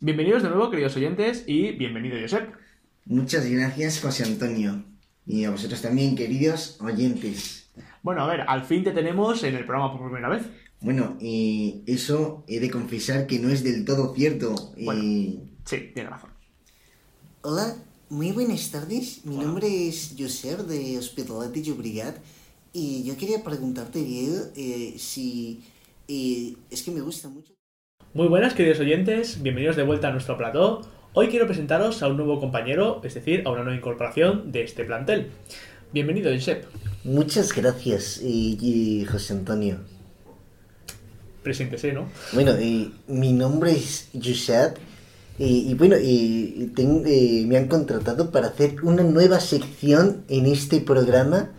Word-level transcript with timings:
Bienvenidos 0.00 0.44
de 0.44 0.50
nuevo, 0.50 0.70
queridos 0.70 0.94
oyentes, 0.94 1.42
y 1.48 1.72
bienvenido, 1.72 2.16
Josep. 2.20 2.54
Muchas 3.06 3.44
gracias, 3.50 4.00
José 4.00 4.22
Antonio. 4.22 4.84
Y 5.26 5.42
a 5.42 5.50
vosotros 5.50 5.82
también, 5.82 6.14
queridos 6.14 6.80
oyentes. 6.80 7.68
Bueno, 8.04 8.22
a 8.22 8.28
ver, 8.28 8.42
al 8.42 8.62
fin 8.62 8.84
te 8.84 8.92
tenemos 8.92 9.42
en 9.42 9.56
el 9.56 9.66
programa 9.66 9.90
por 9.92 10.06
primera 10.06 10.28
vez. 10.28 10.46
Bueno, 10.80 11.16
y 11.20 11.82
eso 11.88 12.44
he 12.46 12.60
de 12.60 12.70
confesar 12.70 13.26
que 13.26 13.40
no 13.40 13.48
es 13.48 13.64
del 13.64 13.84
todo 13.84 14.14
cierto. 14.14 14.72
Bueno. 14.80 15.02
Y 15.02 15.40
Sí, 15.64 15.90
tiene 15.92 16.10
razón. 16.10 16.30
Hola, 17.42 17.74
muy 18.08 18.30
buenas 18.30 18.70
tardes. 18.70 19.24
Mi 19.24 19.36
nombre 19.36 19.88
es 19.88 20.14
Josep 20.16 20.60
de 20.60 20.96
Hospitalet 20.96 21.50
de 21.50 21.62
Llobregat 21.62 22.18
y 22.72 23.02
yo 23.02 23.16
quería 23.16 23.42
preguntarte, 23.42 23.98
Diego, 24.04 24.44
eh, 24.54 24.94
si 24.96 25.64
eh, 26.06 26.54
es 26.70 26.84
que 26.84 26.92
me 26.92 27.00
gusta 27.00 27.28
mucho. 27.28 27.57
Muy 28.14 28.26
buenas, 28.28 28.54
queridos 28.54 28.80
oyentes, 28.80 29.42
bienvenidos 29.42 29.76
de 29.76 29.82
vuelta 29.82 30.08
a 30.08 30.12
nuestro 30.12 30.38
plató. 30.38 30.80
Hoy 31.12 31.28
quiero 31.28 31.46
presentaros 31.46 32.02
a 32.02 32.08
un 32.08 32.16
nuevo 32.16 32.40
compañero, 32.40 33.00
es 33.04 33.14
decir, 33.14 33.42
a 33.44 33.50
una 33.50 33.62
nueva 33.64 33.76
incorporación 33.76 34.50
de 34.50 34.62
este 34.62 34.84
plantel. 34.84 35.30
Bienvenido, 35.92 36.32
Josep. 36.32 36.64
Muchas 37.04 37.54
gracias, 37.54 38.20
y, 38.22 38.56
y 38.60 39.04
José 39.04 39.34
Antonio. 39.34 39.78
Preséntese, 41.42 41.92
¿no? 41.92 42.08
Bueno, 42.32 42.52
eh, 42.58 42.88
mi 43.08 43.32
nombre 43.32 43.72
es 43.72 44.08
Josep 44.14 44.78
y, 45.38 45.70
y 45.70 45.74
bueno, 45.74 45.96
eh, 45.98 46.70
ten- 46.74 47.02
eh, 47.06 47.44
me 47.46 47.56
han 47.58 47.68
contratado 47.68 48.30
para 48.30 48.48
hacer 48.48 48.76
una 48.84 49.02
nueva 49.02 49.38
sección 49.38 50.24
en 50.28 50.46
este 50.46 50.80
programa. 50.80 51.50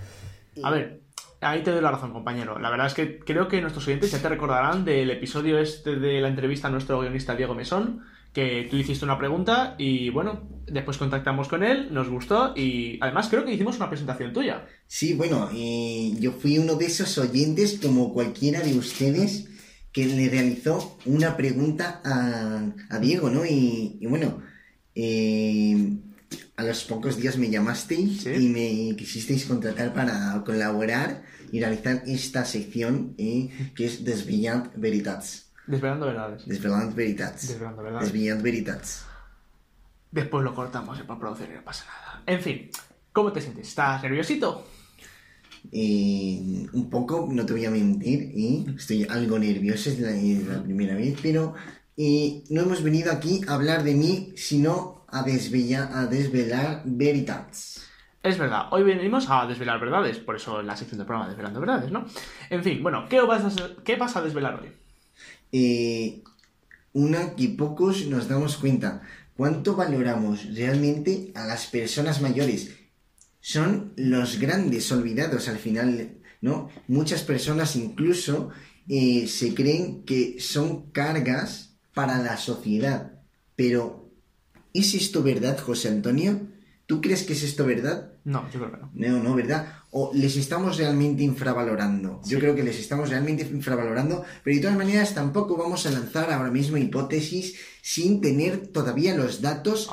A 0.63 0.71
ver, 0.71 0.98
ahí 1.41 1.63
te 1.63 1.71
doy 1.71 1.81
la 1.81 1.91
razón, 1.91 2.11
compañero. 2.11 2.59
La 2.59 2.69
verdad 2.69 2.87
es 2.87 2.93
que 2.93 3.19
creo 3.19 3.47
que 3.47 3.61
nuestros 3.61 3.87
oyentes 3.87 4.11
ya 4.11 4.21
te 4.21 4.29
recordarán 4.29 4.85
del 4.85 5.09
episodio 5.11 5.59
este 5.59 5.95
de 5.95 6.21
la 6.21 6.27
entrevista 6.27 6.67
a 6.67 6.71
nuestro 6.71 6.99
guionista 6.99 7.35
Diego 7.35 7.55
Mesón, 7.55 8.01
que 8.33 8.67
tú 8.69 8.77
hiciste 8.77 9.05
una 9.05 9.17
pregunta 9.17 9.75
y 9.77 10.09
bueno, 10.09 10.47
después 10.67 10.97
contactamos 10.97 11.47
con 11.47 11.63
él, 11.63 11.93
nos 11.93 12.09
gustó 12.09 12.53
y 12.55 12.97
además 13.01 13.27
creo 13.29 13.43
que 13.43 13.53
hicimos 13.53 13.77
una 13.77 13.89
presentación 13.89 14.33
tuya. 14.33 14.67
sí, 14.87 15.13
bueno, 15.13 15.49
eh, 15.53 16.13
yo 16.19 16.31
fui 16.33 16.57
uno 16.57 16.75
de 16.75 16.85
esos 16.85 17.17
oyentes, 17.17 17.79
como 17.81 18.13
cualquiera 18.13 18.61
de 18.61 18.77
ustedes, 18.77 19.49
que 19.91 20.05
le 20.05 20.29
realizó 20.29 20.97
una 21.05 21.35
pregunta 21.35 22.01
a, 22.03 22.99
Diego, 22.99 23.29
¿no? 23.29 23.45
Y, 23.45 23.97
y 23.99 24.05
bueno, 24.05 24.41
eh, 24.93 25.97
a 26.59 26.63
los 26.63 26.83
pocos 26.83 27.15
días 27.15 27.37
me 27.37 27.49
llamasteis 27.49 28.23
Sí. 28.23 28.31
y 28.31 28.49
me 28.49 28.95
quisisteis 28.97 29.45
contratar 29.45 29.93
para 29.93 30.43
colaborar 30.45 31.23
y 31.51 31.59
realizar 31.59 32.03
esta 32.05 32.43
sección 32.43 33.15
eh, 33.17 33.49
que 33.75 33.85
es 33.85 34.03
Desvillant 34.03 34.75
Veritats. 34.75 35.51
Desvelando 35.67 36.07
verdades. 36.07 36.45
Desvelant 36.45 36.93
Veritats. 36.95 37.47
Desvelando 37.47 37.81
verdades. 37.83 38.07
Desvillant 38.11 38.41
Veritats. 38.41 39.05
Después 40.11 40.43
lo 40.43 40.53
cortamos 40.53 40.99
eh, 40.99 41.03
por 41.05 41.17
producir 41.19 41.47
y 41.51 41.55
no 41.55 41.63
pasa 41.63 41.85
nada. 41.85 42.23
En 42.25 42.41
fin, 42.41 42.69
¿cómo 43.13 43.31
te 43.31 43.39
sientes? 43.41 43.67
¿Estás 43.69 44.03
nerviosito? 44.03 44.67
Eh, 45.71 46.65
un 46.73 46.89
poco, 46.89 47.27
no 47.31 47.45
te 47.45 47.53
voy 47.53 47.65
a 47.65 47.71
mentir, 47.71 48.31
y 48.35 48.65
estoy 48.77 49.05
algo 49.09 49.37
nervioso, 49.37 49.89
es 49.89 49.99
la, 49.99 50.11
es 50.11 50.45
la 50.47 50.63
primera 50.63 50.95
vez, 50.95 51.17
pero 51.21 51.53
eh, 51.97 52.43
no 52.49 52.61
hemos 52.61 52.81
venido 52.81 53.11
aquí 53.11 53.41
a 53.47 53.53
hablar 53.55 53.83
de 53.83 53.93
mí, 53.93 54.33
sino 54.35 54.98
a, 55.11 55.23
desvela- 55.25 55.89
a 55.93 56.05
desvelar 56.05 56.81
veritats. 56.85 57.85
Es 58.21 58.37
verdad, 58.37 58.67
hoy 58.71 58.83
venimos 58.83 59.27
a 59.29 59.45
desvelar 59.47 59.79
verdades, 59.79 60.17
por 60.19 60.35
eso 60.35 60.61
la 60.61 60.75
sección 60.75 60.97
del 60.97 61.07
programa 61.07 61.29
Desvelando 61.29 61.61
Verdades, 61.61 61.91
¿no? 61.91 62.05
En 62.49 62.63
fin, 62.63 62.83
bueno, 62.83 63.07
¿qué 63.09 63.21
vas 63.21 63.45
a, 63.45 63.83
qué 63.83 63.95
vas 63.95 64.15
a 64.17 64.21
desvelar 64.21 64.59
hoy? 64.61 64.71
Eh, 65.51 66.21
una 66.93 67.35
que 67.35 67.47
pocos 67.49 68.05
nos 68.07 68.27
damos 68.27 68.57
cuenta, 68.57 69.01
cuánto 69.37 69.75
valoramos 69.75 70.53
realmente 70.53 71.31
a 71.33 71.45
las 71.45 71.67
personas 71.67 72.21
mayores. 72.21 72.75
Son 73.39 73.93
los 73.95 74.37
grandes 74.37 74.91
olvidados 74.91 75.47
al 75.47 75.57
final, 75.57 76.17
¿no? 76.41 76.69
Muchas 76.89 77.23
personas 77.23 77.77
incluso 77.77 78.49
eh, 78.89 79.27
se 79.27 79.53
creen 79.53 80.03
que 80.03 80.41
son 80.41 80.91
cargas 80.91 81.77
para 81.93 82.17
la 82.17 82.35
sociedad. 82.35 83.13
Pero, 83.55 84.08
¿es 84.79 84.93
esto 84.95 85.23
verdad, 85.23 85.57
José 85.59 85.89
Antonio? 85.89 86.39
¿Tú 86.85 87.01
crees 87.01 87.23
que 87.23 87.33
es 87.33 87.43
esto 87.43 87.65
verdad? 87.65 88.13
No, 88.23 88.49
yo 88.51 88.59
creo 88.59 88.71
que 88.71 88.77
no. 88.77 88.89
No, 88.93 89.23
no, 89.23 89.35
¿verdad? 89.35 89.75
O 89.91 90.11
les 90.13 90.37
estamos 90.37 90.77
realmente 90.77 91.21
infravalorando. 91.23 92.21
Yo 92.25 92.39
creo 92.39 92.55
que 92.55 92.63
les 92.63 92.79
estamos 92.79 93.09
realmente 93.09 93.43
infravalorando, 93.43 94.23
pero 94.43 94.55
de 94.55 94.61
todas 94.61 94.77
maneras 94.77 95.13
tampoco 95.13 95.55
vamos 95.55 95.85
a 95.85 95.91
lanzar 95.91 96.31
ahora 96.31 96.49
mismo 96.49 96.77
hipótesis 96.77 97.59
sin 97.81 98.21
tener 98.21 98.67
todavía 98.67 99.15
los 99.15 99.41
datos 99.41 99.87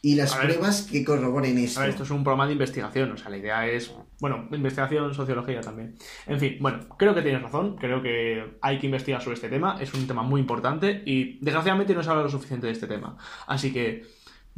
y 0.00 0.14
las 0.14 0.34
a 0.34 0.38
ver. 0.38 0.46
pruebas 0.48 0.82
que 0.82 1.04
corroboren 1.04 1.58
esto. 1.58 1.80
a 1.80 1.82
ver, 1.82 1.90
esto 1.90 2.04
es 2.04 2.10
un 2.10 2.22
programa 2.22 2.46
de 2.46 2.52
investigación, 2.52 3.10
o 3.12 3.16
sea, 3.16 3.30
la 3.30 3.38
idea 3.38 3.66
es, 3.66 3.92
bueno, 4.20 4.48
investigación, 4.52 5.12
sociología 5.12 5.60
también. 5.60 5.96
En 6.26 6.38
fin, 6.38 6.56
bueno, 6.60 6.88
creo 6.96 7.14
que 7.14 7.22
tienes 7.22 7.42
razón, 7.42 7.76
creo 7.76 8.00
que 8.00 8.58
hay 8.62 8.78
que 8.78 8.86
investigar 8.86 9.20
sobre 9.20 9.34
este 9.34 9.48
tema, 9.48 9.76
es 9.80 9.92
un 9.94 10.06
tema 10.06 10.22
muy 10.22 10.40
importante 10.40 11.02
y 11.04 11.38
desgraciadamente 11.40 11.94
no 11.94 12.02
se 12.02 12.10
habla 12.10 12.22
lo 12.22 12.28
suficiente 12.28 12.66
de 12.66 12.72
este 12.72 12.86
tema. 12.86 13.16
Así 13.46 13.72
que, 13.72 14.06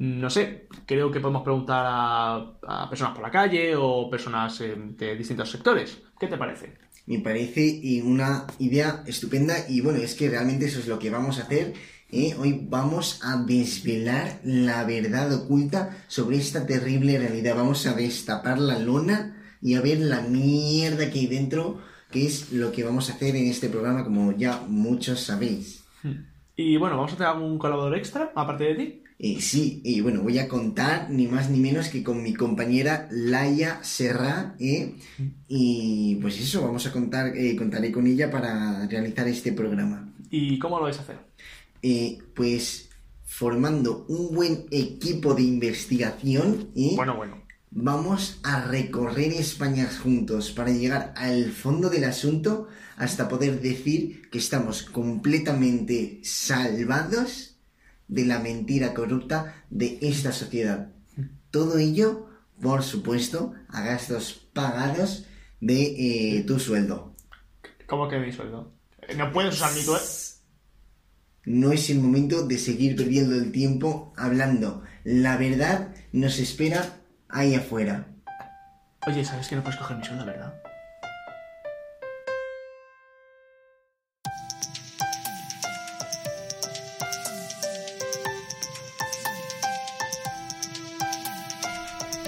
no 0.01 0.31
sé, 0.31 0.67
creo 0.87 1.11
que 1.11 1.21
podemos 1.21 1.43
preguntar 1.43 1.85
a, 1.87 2.37
a 2.67 2.89
personas 2.89 3.13
por 3.13 3.23
la 3.23 3.31
calle 3.31 3.77
o 3.77 4.09
personas 4.09 4.59
eh, 4.63 4.75
de 4.75 5.15
distintos 5.15 5.51
sectores. 5.51 6.01
¿Qué 6.19 6.27
te 6.27 6.39
parece? 6.39 6.79
Me 7.05 7.19
parece 7.19 8.01
una 8.03 8.47
idea 8.59 9.05
estupenda 9.07 9.55
y 9.69 9.83
bueno, 9.83 9.99
es 9.99 10.15
que 10.15 10.31
realmente 10.31 10.65
eso 10.65 10.79
es 10.79 10.89
lo 10.89 10.99
que 10.99 11.11
vamos 11.11 11.39
a 11.39 11.43
hacer. 11.43 11.75
¿eh? 12.11 12.35
Hoy 12.39 12.67
vamos 12.67 13.21
a 13.23 13.43
desvelar 13.43 14.41
la 14.43 14.85
verdad 14.85 15.35
oculta 15.35 15.99
sobre 16.09 16.39
esta 16.39 16.67
terrible 16.67 17.19
realidad. 17.19 17.57
Vamos 17.57 17.87
a 17.87 17.93
destapar 17.93 18.59
la 18.59 18.79
lona 18.79 19.37
y 19.61 19.75
a 19.75 19.83
ver 19.83 19.99
la 19.99 20.23
mierda 20.23 21.11
que 21.11 21.19
hay 21.19 21.27
dentro, 21.27 21.79
que 22.11 22.25
es 22.25 22.53
lo 22.53 22.73
que 22.73 22.85
vamos 22.85 23.11
a 23.11 23.13
hacer 23.13 23.37
en 23.37 23.49
este 23.49 23.69
programa, 23.69 24.03
como 24.03 24.33
ya 24.33 24.63
muchos 24.67 25.21
sabéis. 25.21 25.85
Y 26.57 26.79
bueno, 26.79 26.97
vamos 26.97 27.13
a 27.13 27.17
tener 27.17 27.33
algún 27.33 27.59
colaborador 27.59 27.99
extra, 27.99 28.33
aparte 28.35 28.65
de 28.65 28.75
ti. 28.75 29.00
Eh, 29.23 29.39
sí, 29.39 29.83
y 29.85 30.01
bueno, 30.01 30.23
voy 30.23 30.39
a 30.39 30.49
contar 30.49 31.11
ni 31.11 31.27
más 31.27 31.51
ni 31.51 31.61
menos 31.61 31.89
que 31.89 32.03
con 32.03 32.23
mi 32.23 32.33
compañera 32.33 33.07
Laia 33.11 33.85
Serra, 33.85 34.55
¿eh? 34.59 34.95
y 35.47 36.15
pues 36.23 36.41
eso, 36.41 36.63
vamos 36.63 36.87
a 36.87 36.93
contar, 36.93 37.37
eh, 37.37 37.55
contaré 37.55 37.93
con 37.93 38.07
ella 38.07 38.31
para 38.31 38.87
realizar 38.87 39.29
este 39.29 39.53
programa. 39.53 40.11
¿Y 40.31 40.59
cómo 40.59 40.79
lo 40.79 40.85
vais 40.85 40.97
a 40.97 41.03
hacer? 41.03 41.19
Eh, 41.83 42.17
pues 42.35 42.89
formando 43.27 44.07
un 44.09 44.35
buen 44.35 44.65
equipo 44.71 45.35
de 45.35 45.43
investigación, 45.43 46.71
¿eh? 46.75 46.95
Bueno, 46.97 47.15
bueno. 47.17 47.43
vamos 47.71 48.41
a 48.43 48.65
recorrer 48.65 49.33
España 49.35 49.87
juntos 50.03 50.51
para 50.51 50.71
llegar 50.71 51.13
al 51.15 51.53
fondo 51.53 51.91
del 51.91 52.05
asunto 52.05 52.69
hasta 52.97 53.29
poder 53.29 53.61
decir 53.61 54.31
que 54.31 54.39
estamos 54.39 54.83
completamente 54.83 56.21
salvados 56.23 57.50
de 58.11 58.25
la 58.25 58.41
mentira 58.41 58.93
corrupta 58.93 59.65
de 59.71 59.99
esta 60.03 60.33
sociedad. 60.33 60.89
Todo 61.51 61.79
ello, 61.79 62.29
por 62.61 62.83
supuesto, 62.83 63.55
a 63.69 63.83
gastos 63.83 64.49
pagados 64.53 65.27
de 65.61 66.39
eh, 66.39 66.43
tu 66.43 66.59
sueldo. 66.59 67.15
¿Cómo 67.87 68.09
que 68.09 68.19
mi 68.19 68.33
sueldo? 68.33 68.73
No 69.17 69.33
puedes 69.33 69.55
usar 69.55 69.73
mi 69.75 69.81
sueldo. 69.81 70.05
No 71.45 71.73
es 71.73 71.89
el 71.89 72.01
momento 72.01 72.47
de 72.47 72.59
seguir 72.59 72.97
perdiendo 72.97 73.35
el 73.37 73.53
tiempo 73.53 74.13
hablando. 74.17 74.83
La 75.05 75.37
verdad 75.37 75.95
nos 76.13 76.39
espera 76.39 77.01
ahí 77.29 77.55
afuera. 77.55 78.09
Oye, 79.07 79.25
¿sabes 79.25 79.49
que 79.49 79.57
no 79.57 79.63
puedes 79.63 79.79
coger 79.79 79.97
mi 79.97 80.05
sueldo, 80.05 80.27
verdad? 80.27 80.55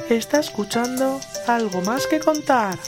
Está 0.09 0.41
escuchando 0.41 1.21
algo 1.47 1.81
más 1.83 2.07
que 2.07 2.21
contar. 2.21 2.79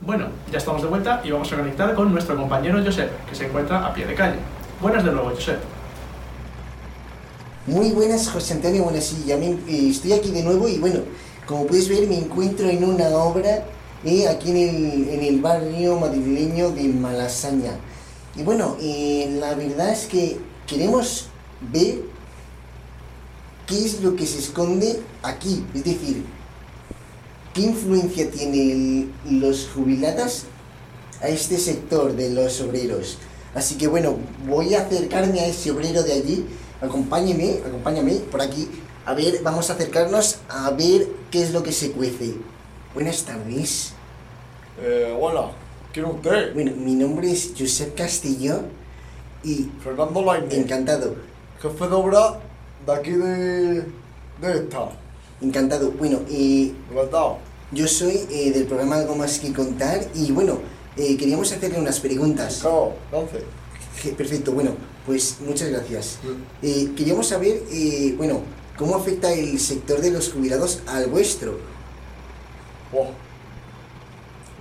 Bueno, 0.00 0.26
ya 0.50 0.58
estamos 0.58 0.82
de 0.82 0.88
vuelta 0.88 1.20
y 1.24 1.30
vamos 1.30 1.52
a 1.52 1.56
conectar 1.56 1.94
con 1.94 2.12
nuestro 2.12 2.36
compañero 2.36 2.82
Josep, 2.84 3.10
que 3.26 3.34
se 3.34 3.46
encuentra 3.46 3.86
a 3.86 3.94
pie 3.94 4.06
de 4.06 4.14
calle. 4.14 4.36
Buenas 4.80 5.04
de 5.04 5.12
nuevo, 5.12 5.30
Josep. 5.30 5.58
Muy 7.66 7.90
buenas, 7.90 8.28
José 8.28 8.54
Antonio. 8.54 8.84
Bueno, 8.84 9.00
sí, 9.00 9.24
ya 9.26 9.36
me- 9.36 9.50
eh, 9.68 9.88
estoy 9.90 10.12
aquí 10.14 10.30
de 10.30 10.42
nuevo 10.42 10.66
y 10.68 10.78
bueno, 10.78 11.00
como 11.46 11.66
puedes 11.66 11.88
ver, 11.88 12.06
me 12.08 12.16
encuentro 12.18 12.68
en 12.68 12.82
una 12.84 13.08
obra 13.10 13.64
eh, 14.04 14.26
aquí 14.28 14.50
en 14.50 14.56
el, 14.56 15.08
en 15.10 15.22
el 15.24 15.40
barrio 15.40 15.98
madrileño 15.98 16.70
de 16.70 16.84
Malasaña. 16.84 17.72
Y 18.36 18.42
bueno, 18.42 18.76
eh, 18.80 19.36
la 19.38 19.54
verdad 19.54 19.90
es 19.90 20.06
que 20.06 20.38
queremos 20.66 21.28
ver 21.60 22.00
qué 23.70 23.86
es 23.86 24.02
lo 24.02 24.16
que 24.16 24.26
se 24.26 24.40
esconde 24.40 25.00
aquí. 25.22 25.64
Es 25.74 25.84
decir, 25.84 26.24
qué 27.54 27.62
influencia 27.62 28.28
tienen 28.30 29.12
los 29.30 29.68
jubilados 29.72 30.44
a 31.22 31.28
este 31.28 31.56
sector 31.56 32.14
de 32.16 32.30
los 32.30 32.60
obreros. 32.60 33.18
Así 33.54 33.76
que 33.76 33.86
bueno, 33.86 34.16
voy 34.46 34.74
a 34.74 34.82
acercarme 34.82 35.40
a 35.40 35.46
ese 35.46 35.70
obrero 35.70 36.02
de 36.02 36.12
allí. 36.12 36.46
Acompáñeme, 36.80 37.60
acompáñame 37.64 38.14
por 38.14 38.42
aquí. 38.42 38.68
A 39.06 39.14
ver, 39.14 39.40
vamos 39.42 39.70
a 39.70 39.74
acercarnos 39.74 40.38
a 40.48 40.70
ver 40.70 41.08
qué 41.30 41.42
es 41.42 41.52
lo 41.52 41.62
que 41.62 41.72
se 41.72 41.92
cuece. 41.92 42.34
Buenas 42.92 43.22
tardes. 43.22 43.92
Eh, 44.82 45.16
hola, 45.18 45.52
¿quién 45.92 46.06
es 46.06 46.12
usted? 46.12 46.54
Bueno, 46.54 46.72
mi 46.76 46.94
nombre 46.96 47.30
es 47.30 47.52
Josep 47.56 47.96
Castillo 47.96 48.62
y 49.44 49.70
Fernando 49.82 50.22
Lainez, 50.22 50.54
encantado, 50.54 51.14
jefe 51.60 51.88
de 51.88 51.94
obra 51.94 52.40
de 52.86 52.92
aquí 52.92 53.10
de, 53.12 53.74
de 54.40 54.54
esta, 54.54 54.90
encantado. 55.40 55.90
Bueno, 55.92 56.20
eh, 56.30 56.72
yo 57.72 57.86
soy 57.86 58.26
eh, 58.30 58.50
del 58.52 58.64
programa 58.66 58.96
Algo 58.96 59.14
Más 59.16 59.38
Que 59.38 59.52
Contar 59.52 60.00
y 60.14 60.32
bueno, 60.32 60.58
eh, 60.96 61.16
queríamos 61.16 61.50
hacerle 61.52 61.78
unas 61.78 62.00
preguntas. 62.00 62.58
Claro. 62.62 62.92
Je- 64.02 64.12
Perfecto, 64.14 64.52
bueno, 64.52 64.72
pues 65.06 65.36
muchas 65.46 65.68
gracias. 65.70 66.18
Eh, 66.62 66.90
queríamos 66.96 67.26
saber, 67.28 67.62
bueno, 68.16 68.40
cómo 68.76 68.96
afecta 68.96 69.32
el 69.32 69.58
sector 69.60 70.00
de 70.00 70.10
los 70.10 70.32
jubilados 70.32 70.80
al 70.86 71.06
vuestro. 71.08 71.58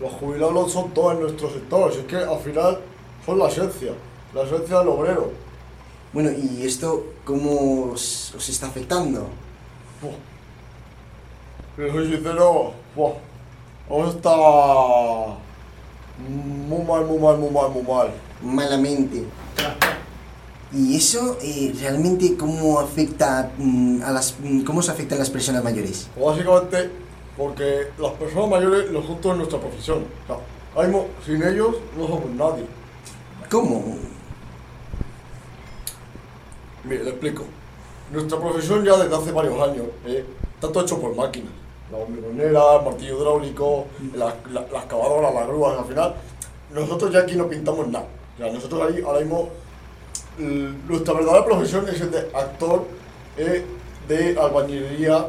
Los 0.01 0.13
jubilados 0.13 0.72
son 0.72 0.94
todos 0.94 1.13
en 1.13 1.22
nuestro 1.22 1.50
sector, 1.51 1.92
es 1.92 2.06
que 2.06 2.15
al 2.18 2.39
final 2.39 2.80
son 3.25 3.39
la 3.39 3.48
esencia, 3.50 3.92
la 4.33 4.44
esencia 4.44 4.80
del 4.80 4.88
obrero. 4.89 5.31
Bueno, 6.12 6.32
¿y 6.32 6.66
esto 6.66 7.06
cómo 7.24 7.92
os, 7.92 8.34
os 8.36 8.50
está 8.50 8.68
afectando? 8.68 9.28
Si 11.76 11.90
soy 11.92 12.12
sincero, 12.12 12.74
buah, 12.96 13.14
ahora 13.90 14.10
está 14.10 14.36
muy 16.28 16.84
mal, 16.84 17.06
muy 17.06 17.20
mal, 17.20 17.38
muy 17.38 17.52
mal, 17.52 17.70
muy 17.72 17.84
mal. 17.84 18.12
Malamente. 18.42 19.24
¿Y 20.72 20.96
eso 20.96 21.38
eh, 21.42 21.74
realmente 21.80 22.36
cómo 22.38 22.80
afecta 22.80 23.52
mm, 23.58 24.02
a 24.04 24.12
las... 24.12 24.36
mm, 24.40 24.62
cómo 24.64 24.82
se 24.82 24.92
afecta 24.92 25.16
a 25.16 25.20
las 25.20 25.30
personas 25.30 25.64
mayores? 25.64 26.08
Básicamente 26.20 26.90
porque 27.38 27.88
las 27.98 28.12
personas 28.14 28.50
mayores 28.50 28.92
lo 28.92 29.02
son 29.04 29.22
toda 29.22 29.36
nuestra 29.36 29.60
profesión. 29.60 30.06
O 30.28 30.84
sea, 30.84 31.04
sin 31.26 31.42
ellos 31.44 31.76
no 31.98 32.08
somos 32.08 32.30
nadie. 32.32 32.66
¿Cómo? 33.50 33.98
Mire, 36.89 37.03
le 37.03 37.12
explico. 37.12 37.44
Nuestra 38.12 38.39
profesión 38.39 38.83
ya 38.83 38.97
desde 38.97 39.15
hace 39.15 39.31
varios 39.31 39.62
años 39.62 39.86
eh, 40.07 40.25
está 40.56 40.71
todo 40.71 40.83
hecho 40.83 41.00
por 41.00 41.15
máquinas. 41.15 41.51
La 41.91 42.00
hormigonera, 42.00 42.77
el 42.77 42.86
martillo 42.86 43.19
hidráulico, 43.19 43.86
la, 44.15 44.36
la, 44.51 44.65
la 44.71 44.80
excavadora, 44.80 45.31
las 45.31 45.47
grúas, 45.47 45.77
al 45.77 45.86
final. 45.86 46.15
Nosotros 46.74 47.12
ya 47.12 47.19
aquí 47.19 47.36
no 47.36 47.47
pintamos 47.47 47.88
nada. 47.88 48.07
O 48.36 48.41
sea, 48.41 48.51
nosotros 48.51 48.81
ahí 48.81 49.03
ahora 49.03 49.19
mismo 49.19 49.50
nuestra 50.39 51.13
verdadera 51.13 51.45
profesión 51.45 51.88
es 51.89 52.00
el 52.00 52.12
de 52.12 52.19
actor 52.33 52.86
eh, 53.38 53.65
de 54.07 54.39
albañilería 54.39 55.27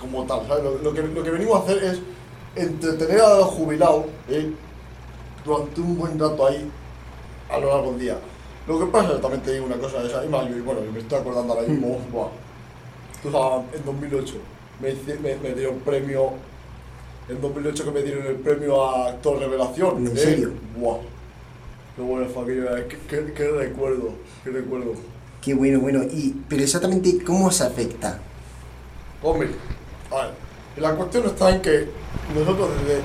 como 0.00 0.24
tal. 0.24 0.46
¿sabes? 0.46 0.64
Lo, 0.64 0.78
lo 0.78 0.94
que, 0.94 1.02
lo 1.02 1.22
que 1.22 1.30
venimos 1.30 1.56
a 1.56 1.64
hacer 1.64 1.84
es 1.84 2.00
entretener 2.54 3.20
a 3.20 3.34
los 3.34 3.48
jubilados 3.48 4.06
eh, 4.30 4.50
durante 5.44 5.80
un 5.80 5.98
buen 5.98 6.18
rato 6.18 6.46
ahí 6.46 6.70
a 7.50 7.58
lo 7.58 7.68
largo 7.68 7.90
del 7.90 8.00
día. 8.00 8.18
Lo 8.66 8.78
que 8.80 8.86
pasa 8.86 9.12
es 9.14 9.20
también 9.20 9.42
te 9.42 9.52
digo 9.52 9.66
una 9.66 9.76
cosa, 9.76 10.02
esa, 10.02 10.24
y 10.24 10.28
más, 10.28 10.44
bueno, 10.64 10.80
me 10.92 10.98
estoy 10.98 11.18
acordando 11.20 11.52
ahora 11.54 11.66
mismo, 11.68 11.98
buah. 12.12 12.28
Tú 13.22 13.30
sabes, 13.30 13.64
en 13.74 13.84
2008 13.84 14.34
me, 14.80 14.90
hice- 14.90 15.18
me, 15.20 15.36
me 15.36 15.54
dieron 15.54 15.76
premio, 15.80 16.32
en 17.28 17.40
2008 17.40 17.84
que 17.84 17.90
me 17.90 18.02
dieron 18.02 18.26
el 18.26 18.36
premio 18.36 18.84
a 18.84 19.08
actor 19.08 19.38
revelación. 19.38 19.98
¿En 20.06 20.16
¿eh? 20.16 20.20
serio? 20.20 20.52
Buah. 20.76 20.98
Qué 21.94 22.02
bueno 22.02 22.26
aquello, 22.26 22.76
eh, 22.76 22.86
qué, 22.88 22.98
qué- 23.08 23.32
qué 23.32 23.48
recuerdo, 23.50 24.10
qué 24.44 24.50
recuerdo. 24.50 24.92
Qué 25.40 25.54
bueno, 25.54 25.80
bueno. 25.80 26.02
Y, 26.02 26.34
pero 26.48 26.62
exactamente 26.62 27.22
cómo 27.24 27.46
os 27.46 27.60
afecta. 27.60 28.18
Hombre, 29.22 29.48
a 30.10 30.16
ver, 30.16 30.30
la 30.76 30.94
cuestión 30.96 31.24
está 31.26 31.54
en 31.54 31.62
que 31.62 31.88
nosotros 32.34 32.68
desde... 32.80 33.00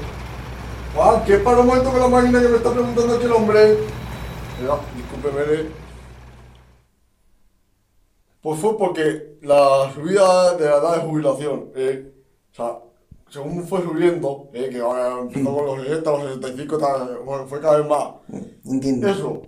Juan, 0.96 1.24
¿qué 1.26 1.38
para 1.38 1.60
un 1.60 1.68
momento 1.68 1.90
con 1.92 2.00
la 2.02 2.08
máquina 2.08 2.42
que 2.42 2.50
me 2.50 2.58
está 2.58 2.72
preguntando 2.74 3.16
aquí 3.16 3.26
el 3.26 3.32
hombre? 3.32 3.78
Mira, 4.62 4.80
discúlpeme. 4.96 5.70
Pues 8.42 8.60
fue 8.60 8.78
porque 8.78 9.38
la 9.42 9.92
subida 9.94 10.56
de 10.56 10.66
la 10.66 10.78
edad 10.78 10.96
de 10.96 11.02
jubilación, 11.02 11.70
eh, 11.76 12.12
o 12.52 12.56
sea, 12.56 12.80
según 13.30 13.66
fue 13.68 13.82
subiendo, 13.84 14.50
eh, 14.54 14.70
que 14.72 14.80
ahora 14.80 15.20
empezó 15.20 15.56
con 15.56 15.66
los 15.66 15.82
60, 15.88 16.12
los 16.12 16.22
65, 16.36 16.78
tal, 16.78 17.18
bueno, 17.24 17.48
fue 17.48 17.62
cada 17.62 17.78
vez 17.78 17.88
más. 17.88 18.08
Entiendo. 18.66 19.08
Eso. 19.10 19.42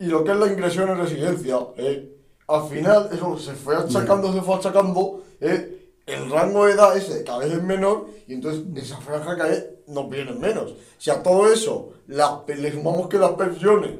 Y 0.00 0.06
lo 0.06 0.24
que 0.24 0.32
es 0.32 0.36
la 0.38 0.46
ingresión 0.46 0.88
en 0.90 0.98
residencia, 0.98 1.58
eh, 1.76 2.16
al 2.48 2.68
final 2.68 3.08
eso 3.12 3.38
se 3.38 3.52
fue 3.52 3.76
achacando, 3.76 4.32
se 4.32 4.40
fue 4.42 4.54
achacando, 4.56 5.22
eh, 5.40 5.92
el 6.06 6.30
rango 6.30 6.66
de 6.66 6.72
edad 6.72 6.96
ese 6.96 7.22
cada 7.24 7.38
vez 7.38 7.52
es 7.52 7.62
menor 7.62 8.06
y 8.26 8.34
entonces 8.34 8.62
esa 8.76 8.98
franja 8.98 9.36
cada 9.36 9.50
vez 9.50 9.66
nos 9.88 10.08
viene 10.08 10.32
menos. 10.32 10.74
Si 10.98 11.10
a 11.10 11.22
todo 11.22 11.52
eso 11.52 11.90
la- 12.06 12.42
le 12.46 12.72
sumamos 12.72 13.08
que 13.08 13.18
las 13.18 13.32
pensiones 13.32 13.90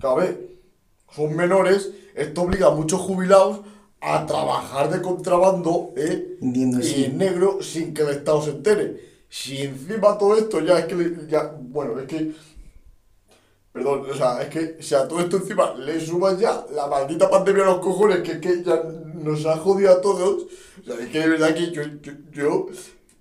cada 0.00 0.14
vez 0.16 0.36
son 1.14 1.36
menores, 1.36 1.90
esto 2.14 2.42
obliga 2.42 2.68
a 2.68 2.70
muchos 2.70 3.00
jubilados 3.00 3.60
a 4.00 4.24
trabajar 4.26 4.90
de 4.90 5.02
contrabando 5.02 5.92
eh, 5.96 6.38
Entiendo, 6.40 6.80
y 6.80 6.82
sí. 6.82 7.04
en 7.04 7.18
negro 7.18 7.62
sin 7.62 7.92
que 7.92 8.02
el 8.02 8.10
Estado 8.10 8.42
se 8.42 8.50
entere. 8.50 9.10
Si 9.28 9.58
encima 9.58 10.18
todo 10.18 10.36
esto 10.36 10.60
ya 10.60 10.78
es 10.78 10.86
que, 10.86 11.26
ya, 11.28 11.54
bueno, 11.60 11.98
es 12.00 12.06
que 12.06 12.32
Perdón, 13.72 14.04
o 14.10 14.14
sea, 14.14 14.42
es 14.42 14.48
que 14.48 14.82
si 14.82 14.96
a 14.96 15.06
todo 15.06 15.20
esto 15.20 15.36
encima 15.36 15.74
le 15.74 16.00
suman 16.00 16.36
ya 16.36 16.66
la 16.74 16.88
maldita 16.88 17.30
pandemia 17.30 17.62
a 17.62 17.66
los 17.66 17.78
cojones, 17.78 18.18
que 18.20 18.32
es 18.32 18.38
que 18.38 18.64
ya 18.64 18.82
nos 19.14 19.46
ha 19.46 19.56
jodido 19.58 19.92
a 19.92 20.00
todos, 20.00 20.46
o 20.80 20.84
sea, 20.84 20.96
es 20.96 21.08
que 21.08 21.20
de 21.20 21.28
verdad 21.28 21.54
que 21.54 21.70
yo, 21.70 21.82
yo, 22.02 22.12
yo 22.32 22.66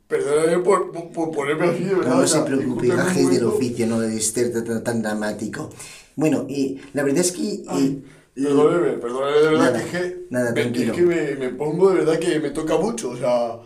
perdóname 0.09 0.59
por, 0.63 0.91
por, 0.91 1.11
por 1.11 1.31
ponerme 1.31 1.67
así, 1.67 1.83
de 1.85 1.95
verdad. 1.95 2.15
No 2.17 2.27
se 2.27 2.41
preocupe, 2.41 2.87
gajes 2.87 3.29
del 3.29 3.45
oficio, 3.45 3.87
no 3.87 3.99
debe 4.01 4.19
ser 4.19 4.51
tan, 4.51 4.83
tan- 4.83 5.01
dramático. 5.01 5.69
Bueno, 6.15 6.45
y 6.49 6.81
la 6.93 7.03
verdad 7.03 7.21
es 7.21 7.31
que... 7.31 7.63
eh, 7.77 8.01
Perdóneme, 8.35 8.93
perdóneme, 8.97 9.37
de 9.37 9.49
verdad 9.49 9.63
Nada, 9.73 9.79
que 9.79 9.85
es 9.85 9.91
que, 9.91 10.27
nada, 10.29 10.53
tranquilo. 10.53 10.93
es 10.93 10.99
que 10.99 11.05
me, 11.05 11.35
me 11.35 11.49
pongo 11.49 11.89
de 11.91 11.95
verdad 11.99 12.19
que 12.19 12.39
me 12.39 12.49
toca 12.51 12.77
mucho, 12.77 13.09
o 13.11 13.17
sea, 13.17 13.59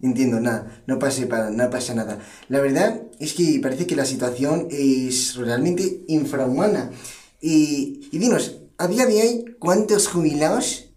Entiendo, 0.00 0.38
nada, 0.40 0.82
no 0.86 0.98
pase 1.00 1.26
para, 1.26 1.50
no 1.50 1.68
pasa 1.70 1.92
nada. 1.92 2.20
La 2.48 2.60
verdad 2.60 3.02
es 3.18 3.32
que 3.34 3.58
parece 3.60 3.84
que 3.86 3.96
la 3.96 4.04
situación 4.04 4.68
es 4.70 5.34
realmente 5.34 6.04
infrahumana. 6.06 6.92
Y, 7.40 8.08
y 8.12 8.18
dinos, 8.18 8.60
a 8.78 8.86
día 8.86 9.06
de 9.06 9.20
hoy, 9.22 9.56
¿cuántos 9.58 10.06
jubilados 10.06 10.90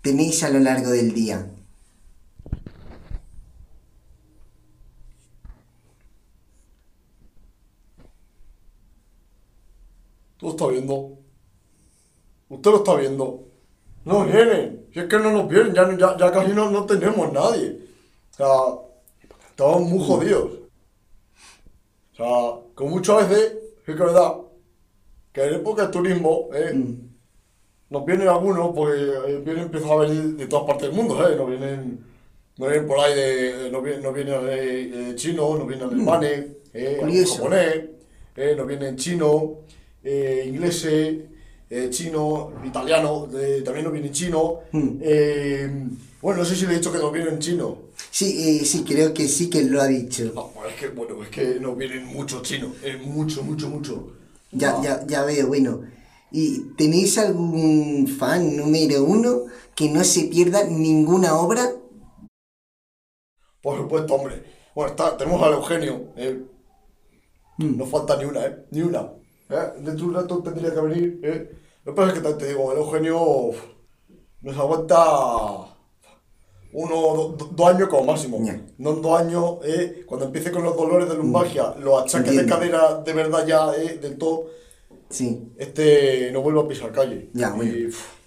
tenéis 0.00 0.42
a 0.42 0.48
lo 0.48 0.58
largo 0.60 0.90
del 0.90 1.12
día? 1.12 1.50
tú 2.48 2.56
lo 10.40 10.50
estás 10.50 10.68
viendo. 10.68 11.18
Usted 12.48 12.70
lo 12.70 12.76
está 12.78 12.94
viendo. 12.96 13.44
No 14.04 14.24
vienen, 14.24 14.86
si 14.92 15.00
es 15.00 15.06
que 15.06 15.18
no 15.18 15.32
nos 15.32 15.48
vienen, 15.48 15.74
ya, 15.74 15.96
ya, 15.96 16.16
ya 16.16 16.30
casi 16.30 16.52
no, 16.52 16.70
no 16.70 16.86
tenemos 16.86 17.32
nadie. 17.32 17.78
O 18.32 18.36
sea, 18.36 18.46
estamos 19.50 19.82
muy 19.82 20.04
jodidos. 20.04 20.52
O 22.12 22.16
sea, 22.16 22.62
con 22.74 22.90
muchas 22.90 23.28
veces, 23.28 23.52
es 23.78 23.84
que 23.84 23.92
es 23.92 23.98
verdad, 23.98 24.36
que 25.32 25.44
en 25.44 25.54
época 25.54 25.86
de 25.86 25.92
turismo, 25.92 26.48
¿eh? 26.54 26.72
nos 27.90 28.04
vienen 28.04 28.28
algunos, 28.28 28.74
porque 28.74 29.00
eh, 29.00 29.42
vienen, 29.44 29.64
empiezan 29.64 29.90
a 29.90 29.96
venir 29.96 30.36
de 30.36 30.46
todas 30.46 30.66
partes 30.66 30.88
del 30.88 30.96
mundo, 30.96 31.28
¿eh? 31.28 31.36
Nos 31.36 31.48
vienen, 31.48 32.04
nos 32.56 32.68
vienen 32.68 32.88
por 32.88 33.00
ahí 33.00 33.14
de, 33.14 33.70
nos 33.70 33.82
vienen, 33.82 34.02
nos 34.02 34.14
vienen 34.14 34.34
eh, 34.48 35.10
eh, 35.10 35.14
chinos, 35.16 35.58
nos 35.58 35.66
vienen 35.66 35.88
alemanes, 35.88 36.46
eh, 36.72 37.24
japonés, 37.28 37.84
eh, 38.36 38.54
nos 38.56 38.66
vienen 38.66 38.96
chinos, 38.96 39.42
eh, 40.06 40.44
ingleses, 40.48 41.18
eh, 41.68 41.88
chinos, 41.90 42.52
italianos, 42.64 43.28
eh, 43.34 43.62
también 43.64 43.84
nos 43.84 43.92
vienen 43.92 44.12
chinos. 44.12 44.52
eh, 44.72 45.68
bueno, 46.22 46.40
no 46.40 46.44
sé 46.44 46.54
si 46.56 46.66
le 46.66 46.72
he 46.74 46.76
dicho 46.76 46.92
que 46.92 46.98
nos 46.98 47.12
vienen 47.12 47.38
chinos. 47.38 47.74
Sí, 48.10 48.58
eh, 48.60 48.64
sí, 48.64 48.84
creo 48.84 49.12
que 49.12 49.26
sí 49.28 49.50
que 49.50 49.62
lo 49.64 49.80
ha 49.80 49.86
dicho. 49.86 50.32
No, 50.34 50.50
es 50.66 50.74
que, 50.76 50.88
bueno, 50.88 51.22
es 51.22 51.28
que 51.28 51.60
nos 51.60 51.76
vienen 51.76 52.06
muchos 52.06 52.42
chinos, 52.42 52.72
eh, 52.82 52.96
mucho, 53.04 53.42
mucho, 53.42 53.68
mucho. 53.68 54.12
Ya, 54.52 54.80
ya, 54.82 55.04
ya 55.06 55.24
veo, 55.24 55.48
bueno. 55.48 55.82
¿Y 56.32 56.60
tenéis 56.76 57.18
algún 57.18 58.06
fan 58.08 58.56
número 58.56 59.04
uno 59.04 59.42
que 59.74 59.88
no 59.88 60.02
se 60.04 60.24
pierda 60.24 60.64
ninguna 60.64 61.36
obra? 61.38 61.70
Por 63.62 63.78
supuesto, 63.78 64.14
hombre. 64.14 64.42
Bueno, 64.74 64.90
está, 64.90 65.16
tenemos 65.16 65.42
al 65.42 65.54
Eugenio. 65.54 66.12
eh. 66.16 66.42
No 67.58 67.86
falta 67.86 68.16
ni 68.18 68.24
una, 68.24 68.44
¿eh? 68.46 68.56
Ni 68.70 68.82
una. 68.82 69.10
¿Eh? 69.50 69.72
Dentro 69.80 70.04
de 70.04 70.10
un 70.10 70.14
rato 70.14 70.42
tendría 70.42 70.72
que 70.74 70.80
venir, 70.80 71.20
¿eh? 71.22 71.50
Lo 71.84 71.92
que 71.92 71.96
pasa 71.96 72.12
es 72.16 72.20
que 72.20 72.32
te 72.34 72.48
digo, 72.48 72.72
el 72.72 72.78
Eugenio 72.78 73.50
nos 74.42 74.56
aguanta 74.58 74.96
uno, 76.72 76.94
do- 77.16 77.28
do- 77.38 77.50
dos 77.54 77.68
años 77.74 77.88
como 77.88 78.04
máximo. 78.04 78.38
No 78.78 78.92
dos 78.94 79.20
años, 79.20 79.56
¿eh? 79.64 80.02
Cuando 80.06 80.26
empiece 80.26 80.50
con 80.50 80.62
los 80.62 80.76
dolores 80.76 81.08
de 81.08 81.14
lumbalgia, 81.16 81.74
los 81.80 82.02
achaques 82.02 82.36
de 82.36 82.46
cadera 82.46 83.02
de 83.02 83.12
verdad 83.12 83.46
ya, 83.46 83.72
¿eh? 83.74 83.98
Del 83.98 84.18
todo, 84.18 84.46
Sí. 85.08 85.52
este 85.56 86.30
no 86.32 86.42
vuelva 86.42 86.62
a 86.62 86.68
pisar 86.68 86.92
calle. 86.92 87.30
Ya, 87.32 87.52
Y, 87.54 87.56
bueno. 87.56 87.72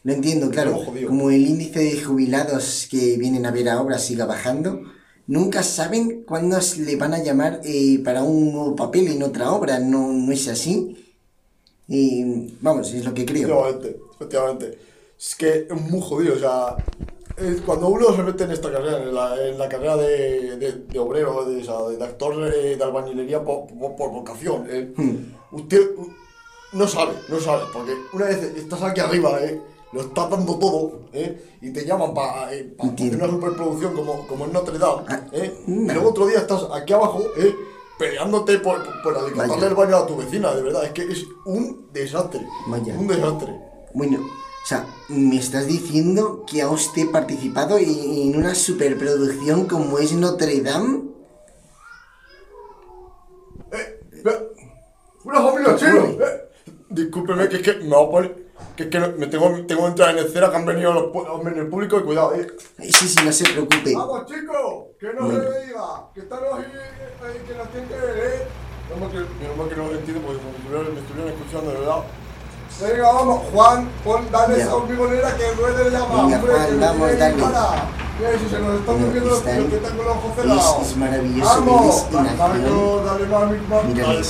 Lo 0.04 0.14
entiendo, 0.14 0.50
claro. 0.50 0.80
Como 1.06 1.30
el 1.30 1.46
índice 1.46 1.80
de 1.80 2.02
jubilados 2.02 2.88
que 2.90 3.18
vienen 3.18 3.46
a 3.46 3.52
ver 3.52 3.68
a 3.68 3.82
obras 3.82 4.02
siga 4.06 4.26
bajando, 4.26 4.82
nunca 5.28 5.62
saben 5.62 6.24
cuándo 6.24 6.58
le 6.78 6.96
van 6.96 7.14
a 7.14 7.22
llamar 7.22 7.60
eh, 7.66 8.00
para 8.04 8.24
un 8.24 8.54
nuevo 8.54 8.76
papel 8.78 9.10
en 9.10 9.22
otra 9.24 9.52
obra. 9.52 9.80
¿No, 9.80 10.14
no 10.14 10.32
es 10.32 10.48
así? 10.48 11.09
Y, 11.90 12.56
vamos, 12.62 12.94
es 12.94 13.04
lo 13.04 13.14
que 13.14 13.26
creo. 13.26 13.68
Efectivamente, 13.68 14.00
efectivamente. 14.14 14.78
Es 15.20 15.36
que 15.36 15.68
es 15.70 15.82
muy 15.90 16.00
jodido, 16.02 16.36
o 16.36 16.40
sea, 16.40 16.76
cuando 17.66 17.88
uno 17.90 18.16
se 18.16 18.24
mete 18.24 18.44
en 18.46 18.52
esta 18.52 18.72
carrera, 18.72 19.02
en 19.04 19.14
la, 19.14 19.48
en 19.48 19.58
la 19.58 19.68
carrera 19.68 19.98
de, 19.98 20.56
de, 20.58 20.72
de 20.88 21.00
obrero, 21.00 21.44
de, 21.46 21.62
o 21.62 21.66
sea, 21.66 21.98
de 21.98 22.04
actor 22.04 22.36
eh, 22.54 22.76
de 22.78 22.84
albañilería 22.84 23.44
por, 23.44 23.68
por, 23.68 23.96
por 23.96 24.12
vocación, 24.12 24.66
eh, 24.70 24.94
usted 25.52 25.92
u- 25.98 26.08
no 26.74 26.88
sabe, 26.88 27.14
no 27.28 27.40
sabe, 27.40 27.64
porque 27.74 27.94
una 28.14 28.26
vez 28.28 28.44
estás 28.56 28.82
aquí 28.84 29.02
arriba, 29.02 29.44
eh, 29.44 29.60
lo 29.92 30.02
estás 30.02 30.30
dando 30.30 30.58
todo, 30.60 31.02
eh, 31.12 31.42
y 31.62 31.72
te 31.74 31.86
llaman 31.86 32.14
para 32.14 32.54
eh, 32.54 32.64
pa- 32.78 32.84
una 33.18 33.28
superproducción 33.28 33.94
como, 33.96 34.28
como 34.28 34.46
en 34.46 34.54
Notre 34.54 34.78
Dame, 34.78 35.04
Ah, 35.08 35.22
eh, 35.34 35.54
y 35.68 35.72
luego 35.94 36.10
otro 36.12 36.28
día 36.28 36.40
estás 36.40 36.64
aquí 36.74 36.94
abajo, 36.94 37.24
eh, 37.38 37.54
peleándote 38.00 38.60
por, 38.60 38.82
por, 39.04 39.18
el 39.18 39.76
baño 39.76 39.98
a 39.98 40.08
tu 40.08 40.16
vecina, 40.16 40.56
de 40.56 40.64
verdad, 40.64 40.86
es 40.86 40.92
que 40.92 41.04
es 41.04 41.26
un 41.46 41.90
desastre, 41.92 42.48
Vaya. 42.68 42.96
un 42.98 43.08
desastre. 43.08 43.54
Bueno, 43.94 44.20
o 44.20 44.66
sea, 44.66 44.88
me 45.10 45.38
estás 45.38 45.68
diciendo 45.68 46.46
que 46.50 46.62
ha 46.62 46.70
usted 46.70 47.12
participado 47.12 47.78
en, 47.78 48.36
una 48.38 48.56
superproducción 48.56 49.68
como 49.68 50.00
es 50.00 50.14
Notre 50.14 50.62
Dame? 50.62 51.02
Ve- 54.24 54.50
Una 55.26 55.42
familia 55.42 55.76
china. 55.76 56.06
eh. 56.06 56.50
Discúlpeme, 56.90 57.50
que 57.50 57.58
es 57.58 57.62
que 57.62 57.74
me 57.76 57.90
va 57.90 58.04
a 58.04 58.10
poner. 58.10 58.49
Que 58.76 58.84
es 58.84 58.90
que 58.90 59.00
me 59.00 59.28
tengo, 59.28 59.50
tengo 59.68 59.82
que 59.84 59.88
entrar 59.88 60.10
en 60.18 60.26
escena 60.26 60.50
que 60.50 60.56
han 60.56 60.66
venido 60.66 60.94
los, 60.94 61.04
pu- 61.12 61.48
en 61.52 61.58
el 61.60 61.68
público 61.68 62.00
y 62.00 62.04
cuidado, 62.04 62.34
eh. 62.36 62.48
Sí, 62.80 62.92
sí, 63.10 63.16
no 63.26 63.32
se 63.32 63.44
preocupe. 63.46 63.94
Vamos, 63.96 64.26
chicos, 64.26 64.86
que 65.00 65.14
no 65.14 65.26
Bueno. 65.26 65.44
se 65.44 65.50
me 65.50 65.66
diga, 65.66 65.82
que 66.14 66.20
están 66.22 66.40
ahí, 66.40 66.64
eh, 66.64 67.42
que 67.48 67.54
nos 67.56 67.68
tienen 67.70 67.90
que 67.90 67.96
ver, 67.96 68.18
eh. 68.18 68.48
Menos 68.90 69.02
mal 69.02 69.12
que, 69.12 69.58
mal 69.58 69.70
que 69.70 69.76
no 69.76 69.84
lo 69.88 69.92
entiendo 69.96 70.22
porque 70.26 70.42
me 70.44 70.50
estuvieron, 70.58 70.94
me 70.96 71.00
estuvieron 71.02 71.32
escuchando, 71.34 71.72
de 71.72 71.78
verdad. 71.80 72.02
Venga, 72.82 73.12
vamos, 73.12 73.42
Juan, 73.52 73.90
pon, 74.06 74.32
dale 74.32 74.58
Ya. 74.58 74.64
esa 74.64 74.76
hormigonera 74.76 75.36
que 75.36 75.52
ruede 75.52 75.90
la 75.92 76.00
llama, 76.00 76.24
Venga, 76.24 76.40
Juan, 76.40 76.80
vamos, 76.80 77.20
dale. 77.20 77.36
Mira, 78.20 78.32
si 78.40 78.50
se 78.50 78.60
nos 78.60 78.80
están 78.80 79.00
durmiendo 79.02 79.30
los 79.30 79.44
tíos 79.44 79.66
que 79.70 79.76
están 79.76 79.96
con 79.98 80.06
los 80.06 80.16
ojos 80.18 80.36
cerrados. 80.36 80.82
es, 80.82 80.88
es 80.90 80.98
maravilloso 80.98 81.64
Vamos, 81.66 82.12
dale, 82.12 82.30
dale, 83.06 83.26
mami, 83.28 83.58
mami, 83.68 83.94
dale. 83.94 84.22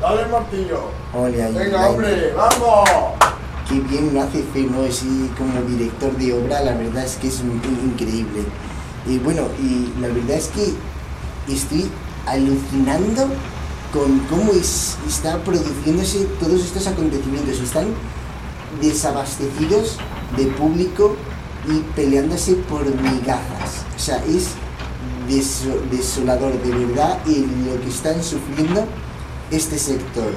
Dale 0.00 0.22
el 0.22 0.28
martillo. 0.30 0.80
Ole, 1.14 1.42
ahí, 1.42 1.52
Venga, 1.54 1.84
ahí. 1.84 1.90
hombre, 1.90 2.32
vamos. 2.34 2.88
Qué 3.68 3.80
bien 3.80 4.14
lo 4.14 4.22
hace 4.22 4.42
Feno, 4.52 4.82
así 4.88 5.30
como 5.38 5.60
director 5.68 6.16
de 6.16 6.32
obra, 6.32 6.60
la 6.62 6.74
verdad 6.74 7.04
es 7.04 7.16
que 7.16 7.28
es 7.28 7.40
in- 7.40 7.60
increíble. 7.92 8.42
Y 9.06 9.18
bueno, 9.18 9.42
y 9.60 9.92
la 10.00 10.08
verdad 10.08 10.36
es 10.36 10.48
que 10.48 10.72
estoy 11.52 11.88
alucinando 12.26 13.28
con 13.92 14.18
cómo 14.30 14.52
es- 14.52 14.96
está 15.08 15.38
produciéndose 15.44 16.24
todos 16.40 16.60
estos 16.64 16.86
acontecimientos. 16.86 17.60
Están 17.60 17.86
desabastecidos 18.80 19.98
de 20.36 20.46
público 20.46 21.16
y 21.68 21.80
peleándose 21.94 22.54
por 22.54 22.84
migajas. 22.86 23.84
O 23.94 23.98
sea, 23.98 24.16
es 24.26 24.48
deso- 25.28 25.80
desolador 25.90 26.52
de 26.62 26.70
verdad 26.86 27.18
y 27.26 27.40
lo 27.66 27.80
que 27.82 27.88
están 27.88 28.22
sufriendo 28.22 28.84
este 29.50 29.78
sector 29.78 30.32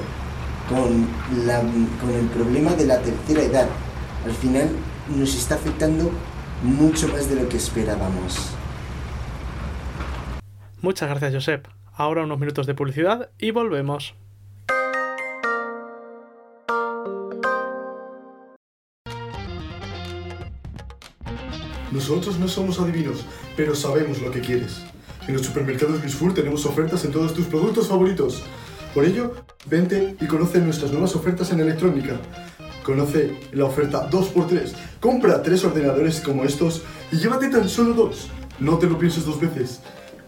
con, 0.68 1.06
la, 1.46 1.60
con 1.60 2.10
el 2.10 2.26
problema 2.28 2.72
de 2.74 2.86
la 2.86 3.00
tercera 3.00 3.42
edad. 3.42 3.68
Al 4.24 4.32
final 4.32 4.68
nos 5.16 5.34
está 5.34 5.56
afectando 5.56 6.10
mucho 6.62 7.08
más 7.08 7.28
de 7.28 7.36
lo 7.36 7.48
que 7.48 7.56
esperábamos. 7.56 8.50
Muchas 10.80 11.08
gracias, 11.08 11.34
Josep. 11.34 11.66
Ahora 11.94 12.24
unos 12.24 12.38
minutos 12.38 12.66
de 12.66 12.74
publicidad 12.74 13.30
y 13.38 13.50
volvemos. 13.50 14.14
Nosotros 21.92 22.40
no 22.40 22.48
somos 22.48 22.80
adivinos, 22.80 23.24
pero 23.56 23.76
sabemos 23.76 24.20
lo 24.20 24.32
que 24.32 24.40
quieres. 24.40 24.82
En 25.28 25.34
los 25.34 25.46
supermercados 25.46 26.00
Luis 26.00 26.34
tenemos 26.34 26.66
ofertas 26.66 27.04
en 27.04 27.12
todos 27.12 27.32
tus 27.32 27.46
productos 27.46 27.88
favoritos. 27.88 28.42
Por 28.94 29.04
ello, 29.04 29.34
vente 29.66 30.16
y 30.20 30.26
conoce 30.26 30.60
nuestras 30.60 30.92
nuevas 30.92 31.16
ofertas 31.16 31.50
en 31.50 31.58
electrónica. 31.58 32.16
Conoce 32.84 33.40
la 33.52 33.64
oferta 33.64 34.08
2x3. 34.08 34.72
Compra 35.00 35.42
tres 35.42 35.64
ordenadores 35.64 36.20
como 36.20 36.44
estos 36.44 36.84
y 37.10 37.16
llévate 37.16 37.48
tan 37.48 37.68
solo 37.68 37.92
dos. 37.92 38.30
No 38.60 38.78
te 38.78 38.86
lo 38.86 38.96
pienses 38.96 39.24
dos 39.24 39.40
veces. 39.40 39.80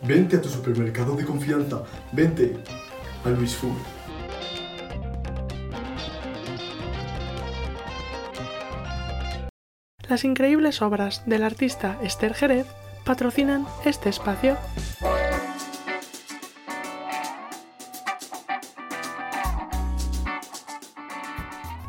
Vente 0.02 0.36
a 0.36 0.42
tu 0.42 0.48
supermercado 0.48 1.14
de 1.14 1.24
confianza. 1.24 1.84
Vente 2.10 2.56
a 3.24 3.30
Luis 3.30 3.54
Fur. 3.54 3.70
Las 10.08 10.24
increíbles 10.24 10.82
obras 10.82 11.22
del 11.26 11.44
artista 11.44 11.98
Esther 12.02 12.34
Jerez 12.34 12.66
patrocinan 13.04 13.64
este 13.84 14.08
espacio. 14.08 14.56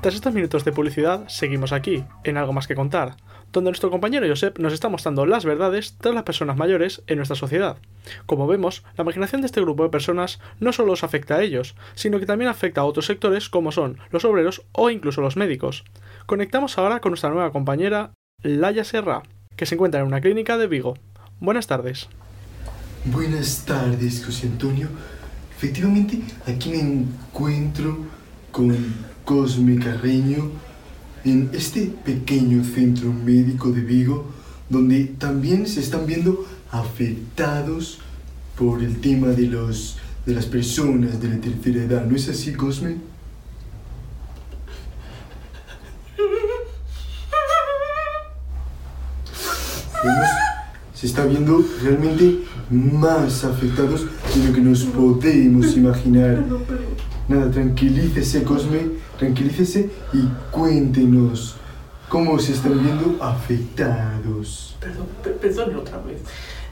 Tras 0.01 0.13
estos 0.13 0.33
minutos 0.33 0.63
de 0.63 0.71
publicidad, 0.71 1.27
seguimos 1.27 1.73
aquí, 1.73 2.03
en 2.23 2.37
Algo 2.37 2.53
Más 2.53 2.67
que 2.67 2.75
Contar, 2.75 3.15
donde 3.51 3.71
nuestro 3.71 3.89
compañero 3.89 4.27
Josep 4.27 4.59
nos 4.59 4.71
está 4.71 4.89
mostrando 4.89 5.25
las 5.25 5.43
verdades 5.43 5.97
de 5.97 6.13
las 6.13 6.21
personas 6.21 6.55
mayores 6.55 7.01
en 7.07 7.17
nuestra 7.17 7.35
sociedad. 7.35 7.77
Como 8.27 8.45
vemos, 8.45 8.83
la 8.95 9.03
marginación 9.03 9.41
de 9.41 9.47
este 9.47 9.59
grupo 9.59 9.81
de 9.81 9.89
personas 9.89 10.39
no 10.59 10.71
solo 10.71 10.93
os 10.93 11.03
afecta 11.03 11.35
a 11.35 11.41
ellos, 11.41 11.75
sino 11.95 12.19
que 12.19 12.27
también 12.27 12.49
afecta 12.49 12.81
a 12.81 12.83
otros 12.83 13.07
sectores 13.07 13.49
como 13.49 13.71
son 13.71 13.97
los 14.11 14.23
obreros 14.23 14.61
o 14.71 14.91
incluso 14.91 15.21
los 15.21 15.35
médicos. 15.35 15.83
Conectamos 16.27 16.77
ahora 16.77 16.99
con 16.99 17.09
nuestra 17.11 17.31
nueva 17.31 17.51
compañera, 17.51 18.11
Laia 18.43 18.83
Serra, 18.83 19.23
que 19.55 19.65
se 19.65 19.75
encuentra 19.75 20.01
en 20.01 20.05
una 20.05 20.21
clínica 20.21 20.59
de 20.59 20.67
Vigo. 20.67 20.93
Buenas 21.39 21.65
tardes. 21.65 22.07
Buenas 23.05 23.65
tardes, 23.65 24.23
José 24.23 24.45
Antonio. 24.45 24.89
Efectivamente, 25.57 26.21
aquí 26.45 26.69
me 26.69 26.81
encuentro 26.81 27.97
con 28.51 28.77
Cosme 29.27 29.75
Carreño 29.77 30.51
en 31.25 31.50
este 31.51 31.88
pequeño 32.05 32.63
centro 32.63 33.12
médico 33.12 33.72
de 33.72 33.81
Vigo, 33.81 34.25
donde 34.69 35.03
también 35.03 35.67
se 35.67 35.81
están 35.81 36.05
viendo 36.05 36.48
afectados 36.72 38.00
por 38.57 38.81
el 38.81 39.01
tema 39.01 39.27
de, 39.27 39.48
los, 39.48 39.98
de 40.25 40.34
las 40.34 40.46
personas 40.46 41.22
de 41.22 41.27
la 41.27 41.41
tercera 41.41 41.84
edad. 41.84 42.05
¿No 42.05 42.15
es 42.15 42.29
así, 42.29 42.53
Cosme? 42.53 42.96
Vemos, 50.05 50.29
se 50.93 51.05
está 51.05 51.25
viendo 51.25 51.65
realmente 51.84 52.46
más 52.69 53.43
afectados 53.43 54.05
de 54.34 54.48
lo 54.48 54.53
que 54.53 54.62
nos 54.62 54.86
podemos 54.86 55.75
imaginar. 55.75 56.46
Nada, 57.27 57.51
tranquilícese, 57.51 58.43
Cosme, 58.43 58.96
tranquilícese 59.17 59.89
y 60.13 60.27
cuéntenos 60.51 61.55
cómo 62.09 62.39
se 62.39 62.53
están 62.53 62.81
viendo 62.83 63.24
afectados. 63.24 64.75
Perdón, 64.79 65.07
per- 65.24 65.38
perdone 65.38 65.75
otra 65.75 65.97
vez. 66.00 66.21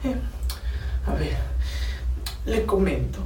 Eh, 0.04 0.14
a 1.06 1.14
ver, 1.14 1.36
le 2.46 2.64
comento. 2.64 3.18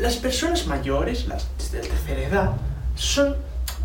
Las 0.00 0.16
personas 0.16 0.66
mayores, 0.66 1.28
las 1.28 1.46
de 1.70 1.80
tercera 1.80 2.22
edad, 2.22 2.52
son 2.96 3.36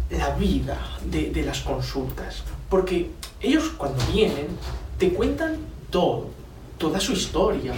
la 0.10 0.32
vida 0.36 0.78
de, 1.06 1.30
de 1.32 1.44
las 1.44 1.60
consultas. 1.62 2.44
Porque 2.70 3.12
ellos 3.42 3.70
cuando 3.78 4.04
vienen 4.12 4.48
te 4.98 5.14
cuentan 5.14 5.58
todo, 5.92 6.30
toda 6.78 7.00
su 7.00 7.14
historia. 7.14 7.74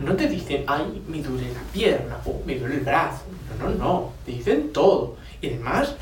No 0.00 0.14
te 0.16 0.26
dicen, 0.28 0.64
ay, 0.66 1.02
me 1.06 1.22
duele 1.22 1.52
la 1.52 1.60
pierna 1.72 2.16
o 2.24 2.40
me 2.46 2.56
duele 2.58 2.76
el 2.76 2.80
brazo. 2.80 3.22
No, 3.60 3.68
no, 3.68 3.74
no. 3.76 4.12
Te 4.24 4.32
dicen 4.32 4.72
todo. 4.72 5.16
Y 5.40 5.48
además 5.48 5.94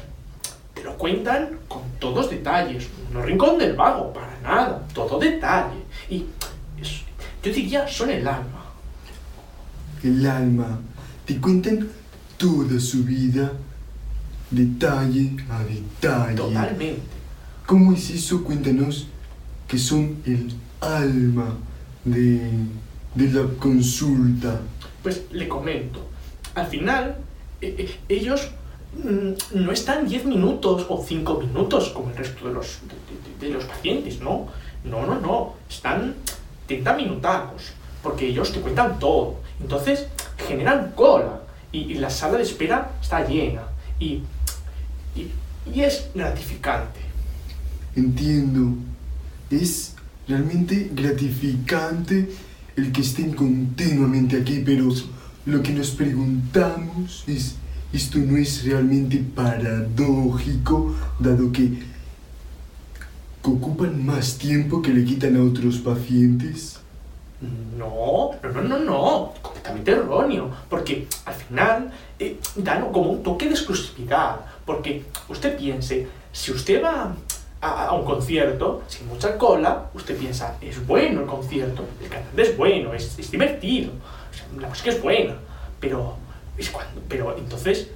te 0.80 0.86
lo 0.86 0.96
cuentan 0.96 1.58
con 1.68 1.82
todos 1.98 2.30
detalles. 2.30 2.88
No 3.12 3.20
rincón 3.22 3.58
del 3.58 3.76
vago, 3.76 4.12
para 4.14 4.38
nada. 4.42 4.82
Todo 4.94 5.18
detalle. 5.18 5.76
Y 6.08 6.24
es- 6.80 7.02
yo 7.42 7.52
diría, 7.52 7.86
son 7.86 8.08
el 8.10 8.26
alma. 8.26 8.64
El 10.02 10.26
alma, 10.26 10.80
te 11.26 11.38
cuentan 11.38 11.86
toda 12.38 12.80
su 12.80 13.04
vida, 13.04 13.52
detalle 14.50 15.36
a 15.50 15.62
detalle. 15.64 16.34
Totalmente. 16.36 17.02
¿Cómo 17.66 17.92
es 17.92 18.08
eso? 18.10 18.42
Cuéntanos 18.42 19.06
que 19.68 19.78
son 19.78 20.16
el 20.24 20.50
alma 20.80 21.54
de, 22.06 22.40
de 23.14 23.28
la 23.32 23.46
consulta. 23.58 24.60
Pues 25.02 25.24
le 25.30 25.46
comento. 25.46 26.08
Al 26.54 26.66
final, 26.66 27.18
eh, 27.60 27.74
eh, 27.78 27.96
ellos 28.08 28.48
no 29.54 29.72
están 29.72 30.08
10 30.08 30.24
minutos 30.24 30.86
o 30.88 31.02
5 31.02 31.40
minutos 31.40 31.90
como 31.90 32.10
el 32.10 32.16
resto 32.16 32.48
de 32.48 32.54
los, 32.54 32.78
de, 33.40 33.48
los 33.48 33.64
pacientes, 33.64 34.20
¿no? 34.20 34.48
No, 34.84 35.06
no, 35.06 35.20
no. 35.20 35.54
Están 35.68 36.14
30 36.66 36.94
minutacos, 36.94 37.72
porque 38.02 38.26
ellos 38.26 38.52
te 38.52 38.60
cuentan 38.60 38.98
todo. 38.98 39.36
Entonces, 39.60 40.06
generan 40.48 40.92
cola 40.92 41.40
y, 41.72 41.92
y 41.92 41.94
la 41.94 42.10
sala 42.10 42.38
de 42.38 42.42
espera 42.42 42.92
está 43.00 43.26
llena. 43.26 43.62
Y, 43.98 44.22
y, 45.14 45.30
y 45.72 45.82
es 45.82 46.08
gratificante. 46.14 47.00
Entiendo. 47.94 48.74
Es 49.50 49.94
realmente 50.26 50.90
gratificante 50.92 52.30
el 52.76 52.92
que 52.92 53.00
estén 53.00 53.34
continuamente 53.34 54.40
aquí, 54.40 54.62
pero 54.64 54.88
lo 55.46 55.62
que 55.62 55.72
nos 55.72 55.90
preguntamos 55.90 57.24
es, 57.26 57.56
¿esto 57.92 58.18
no 58.18 58.36
es 58.36 58.64
realmente 58.64 59.22
paradójico, 59.34 60.94
dado 61.18 61.50
que 61.52 61.90
ocupan 63.42 64.04
más 64.04 64.38
tiempo 64.38 64.82
que 64.82 64.92
le 64.92 65.04
quitan 65.04 65.36
a 65.36 65.42
otros 65.42 65.78
pacientes? 65.78 66.78
No, 67.76 68.32
no, 68.42 68.60
no, 68.62 68.78
no, 68.78 69.32
completamente 69.40 69.92
erróneo, 69.92 70.50
porque 70.68 71.06
al 71.24 71.34
final 71.34 71.90
eh, 72.18 72.38
dan 72.56 72.92
como 72.92 73.12
un 73.12 73.22
toque 73.22 73.46
de 73.46 73.52
exclusividad, 73.52 74.40
porque 74.66 75.04
usted 75.28 75.56
piense, 75.56 76.06
si 76.32 76.52
usted 76.52 76.84
va 76.84 77.14
a, 77.62 77.86
a 77.86 77.92
un 77.94 78.04
concierto 78.04 78.82
sin 78.88 79.08
mucha 79.08 79.38
cola, 79.38 79.86
usted 79.94 80.18
piensa, 80.18 80.58
es 80.60 80.86
bueno 80.86 81.22
el 81.22 81.26
concierto, 81.26 81.86
el 82.02 82.10
cantante 82.10 82.42
es 82.42 82.56
bueno, 82.56 82.92
es, 82.92 83.18
es 83.18 83.30
divertido, 83.30 83.92
o 83.92 84.34
sea, 84.34 84.60
la 84.60 84.68
música 84.68 84.90
es 84.90 85.02
buena, 85.02 85.36
pero, 85.80 86.16
es 86.60 86.70
cuando, 86.70 87.00
pero 87.08 87.36
entonces 87.36 87.88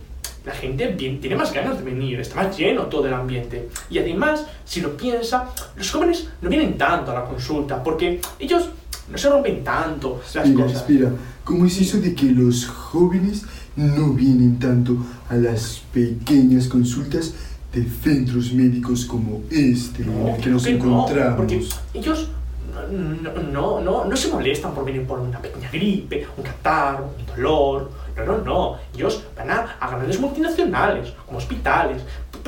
la 0.45 0.53
gente 0.53 0.89
bien- 0.89 1.21
tiene 1.21 1.37
más 1.37 1.53
ganas 1.53 1.79
de 1.79 1.85
venir, 1.85 2.21
está 2.21 2.37
más 2.43 2.57
lleno 2.57 2.83
todo 2.87 3.07
el 3.07 3.15
ambiente. 3.15 3.69
Y 3.91 3.99
además, 3.99 4.45
si 4.65 4.81
lo 4.81 4.97
piensa, 4.97 5.49
los 5.77 5.91
jóvenes 5.91 6.29
no 6.43 6.49
vienen 6.51 6.77
tanto 6.77 7.11
a 7.13 7.15
la 7.15 7.25
consulta, 7.25 7.83
porque 7.83 8.21
ellos 8.39 8.69
no 9.11 9.17
se 9.19 9.29
rompen 9.31 9.65
tanto 9.65 10.21
las 10.35 10.47
Espera, 10.47 10.65
cosas. 10.67 10.81
espera, 10.83 11.11
¿cómo 11.45 11.65
es 11.67 11.81
eso 11.81 11.99
de 11.99 12.15
que 12.15 12.27
los 12.27 12.67
jóvenes 12.67 13.43
no 13.77 14.11
vienen 14.13 14.59
tanto 14.59 14.97
a 15.29 15.35
las 15.35 15.83
pequeñas 15.93 16.69
consultas 16.69 17.35
de 17.73 17.85
centros 17.85 18.53
médicos 18.53 19.05
como 19.05 19.43
este 19.51 20.03
en 20.05 20.29
el 20.29 20.37
que 20.41 20.51
nos 20.51 20.63
que 20.65 20.75
no, 20.75 20.77
encontramos? 20.85 21.37
porque 21.37 21.67
ellos 21.95 22.29
no, 23.23 23.33
no, 23.53 23.81
no, 23.81 24.05
no 24.05 24.17
se 24.17 24.29
molestan 24.29 24.75
por 24.75 24.85
venir 24.85 25.05
por 25.07 25.19
una 25.21 25.39
pequeña 25.41 25.71
gripe, 25.71 26.27
un 26.37 26.43
catarro, 26.45 27.11
un 27.19 27.27
dolor. 27.27 27.91
No, 28.17 28.25
no, 28.25 28.39
no. 28.45 28.77
Ellos 28.95 29.25
van 29.37 29.51
a, 29.51 29.77
a 29.81 29.91
grandes 29.97 30.21
multinacionales, 30.21 31.13
como 31.27 31.39
hospitales. 31.39 32.03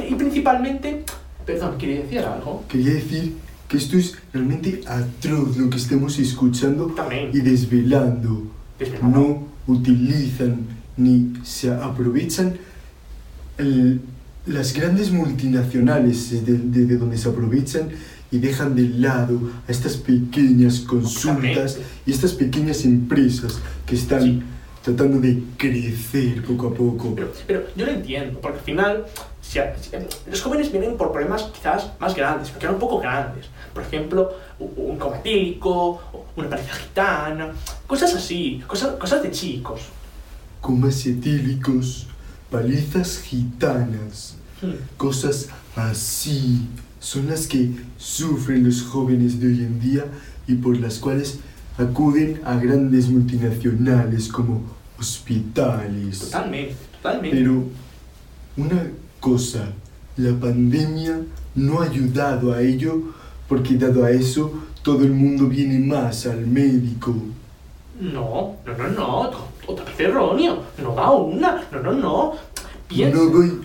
Y 0.08 0.14
principalmente... 0.14 1.04
Perdón, 1.44 1.76
¿quería 1.78 2.00
decir 2.02 2.18
algo? 2.20 2.64
Quería 2.68 2.94
decir 2.94 3.34
que 3.68 3.76
esto 3.76 3.96
es 3.96 4.16
realmente 4.32 4.80
atroz 4.86 5.56
lo 5.56 5.70
que 5.70 5.76
estamos 5.76 6.18
escuchando 6.18 6.86
También. 6.86 7.30
y 7.32 7.38
desvelando. 7.40 8.42
Desvelando. 8.78 9.18
No 9.18 9.46
utilizan 9.66 10.66
ni 10.96 11.32
se 11.44 11.72
aprovechan 11.72 12.54
el- 13.58 14.00
las 14.46 14.72
grandes 14.72 15.10
multinacionales 15.10 16.30
de, 16.46 16.52
de- 16.58 16.86
de 16.86 16.96
donde 16.96 17.18
se 17.18 17.28
aprovechan 17.28 17.88
y 18.30 18.38
dejan 18.38 18.74
de 18.76 18.88
lado 18.88 19.40
a 19.68 19.70
estas 19.72 19.96
pequeñas 19.96 20.80
consultas 20.80 21.78
y 22.06 22.10
estas 22.12 22.32
pequeñas 22.32 22.84
empresas 22.84 23.58
que 23.86 23.94
están 23.96 24.22
Sí. 24.22 24.42
Tratando 24.86 25.18
de 25.20 25.42
crecer 25.56 26.44
poco 26.44 26.68
a 26.68 26.74
poco. 26.74 27.12
Pero, 27.16 27.32
pero 27.46 27.62
yo 27.74 27.86
lo 27.86 27.92
entiendo, 27.92 28.38
porque 28.40 28.58
al 28.58 28.64
final 28.64 29.04
si 29.42 29.58
a- 29.58 29.76
si- 29.76 29.90
los 30.30 30.40
jóvenes 30.40 30.70
vienen 30.70 30.96
por 30.96 31.10
problemas 31.10 31.42
quizás 31.52 31.90
más 31.98 32.14
grandes, 32.14 32.50
porque 32.50 32.66
eran 32.66 32.76
un 32.76 32.80
poco 32.80 33.00
grandes. 33.00 33.46
Por 33.74 33.82
ejemplo, 33.82 34.32
un 34.60 34.96
coma 34.96 35.16
etílico, 35.18 35.70
o 36.12 36.24
una 36.36 36.48
pareja 36.48 36.72
gitana, 36.76 37.50
cosas 37.88 38.14
así, 38.14 38.62
cosas, 38.66 38.94
cosas 38.94 39.22
de 39.24 39.32
chicos. 39.32 39.80
Comas 40.60 41.04
etílicos, 41.04 42.06
palizas 42.50 43.18
gitanas, 43.18 44.36
Hmm. 44.62 44.72
cosas 44.96 45.48
así 45.74 46.60
son 47.00 47.26
las 47.28 47.46
que 47.48 47.70
sufren 47.98 48.64
los 48.64 48.82
jóvenes 48.82 49.40
de 49.40 49.48
hoy 49.48 49.58
en 49.64 49.80
día 49.80 50.04
y 50.46 50.54
por 50.54 50.76
las 50.78 50.98
cuales 50.98 51.40
acuden 51.76 52.40
a 52.44 52.54
grandes 52.56 53.08
multinacionales 53.08 54.28
como 54.28 54.75
hospitales. 54.98 56.20
Totalmente, 56.20 56.74
totalmente. 56.92 57.36
Pero 57.36 57.64
una 58.56 58.90
cosa, 59.20 59.68
la 60.16 60.32
pandemia 60.38 61.20
no 61.54 61.80
ha 61.80 61.84
ayudado 61.84 62.52
a 62.52 62.60
ello 62.62 63.02
porque 63.48 63.74
dado 63.74 64.04
a 64.04 64.10
eso 64.10 64.52
todo 64.82 65.02
el 65.04 65.12
mundo 65.12 65.46
viene 65.46 65.78
más 65.78 66.26
al 66.26 66.46
médico. 66.46 67.14
No, 68.00 68.56
no, 68.64 68.76
no, 68.76 68.88
no, 68.88 69.30
to- 69.30 69.48
otra 69.68 69.84
vez 69.84 69.98
erróneo. 70.00 70.62
No 70.82 70.94
da 70.94 71.10
una, 71.10 71.64
no, 71.72 71.80
no, 71.80 71.92
no. 71.92 72.32
Piense. 72.88 73.16
No 73.16 73.26
doy 73.30 73.60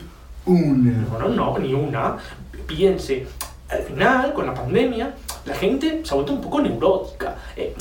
una. 0.46 0.92
No, 1.12 1.20
no, 1.20 1.30
no, 1.30 1.58
ni 1.60 1.74
una. 1.74 2.18
Piense, 2.66 3.28
al 3.70 3.84
final, 3.84 4.34
con 4.34 4.46
la 4.46 4.54
pandemia, 4.54 5.14
la 5.46 5.54
gente 5.56 6.02
se 6.04 6.12
ha 6.12 6.16
vuelto 6.16 6.34
un 6.34 6.42
poco 6.42 6.62
neurótica. 6.62 7.36
Eh, 7.56 7.76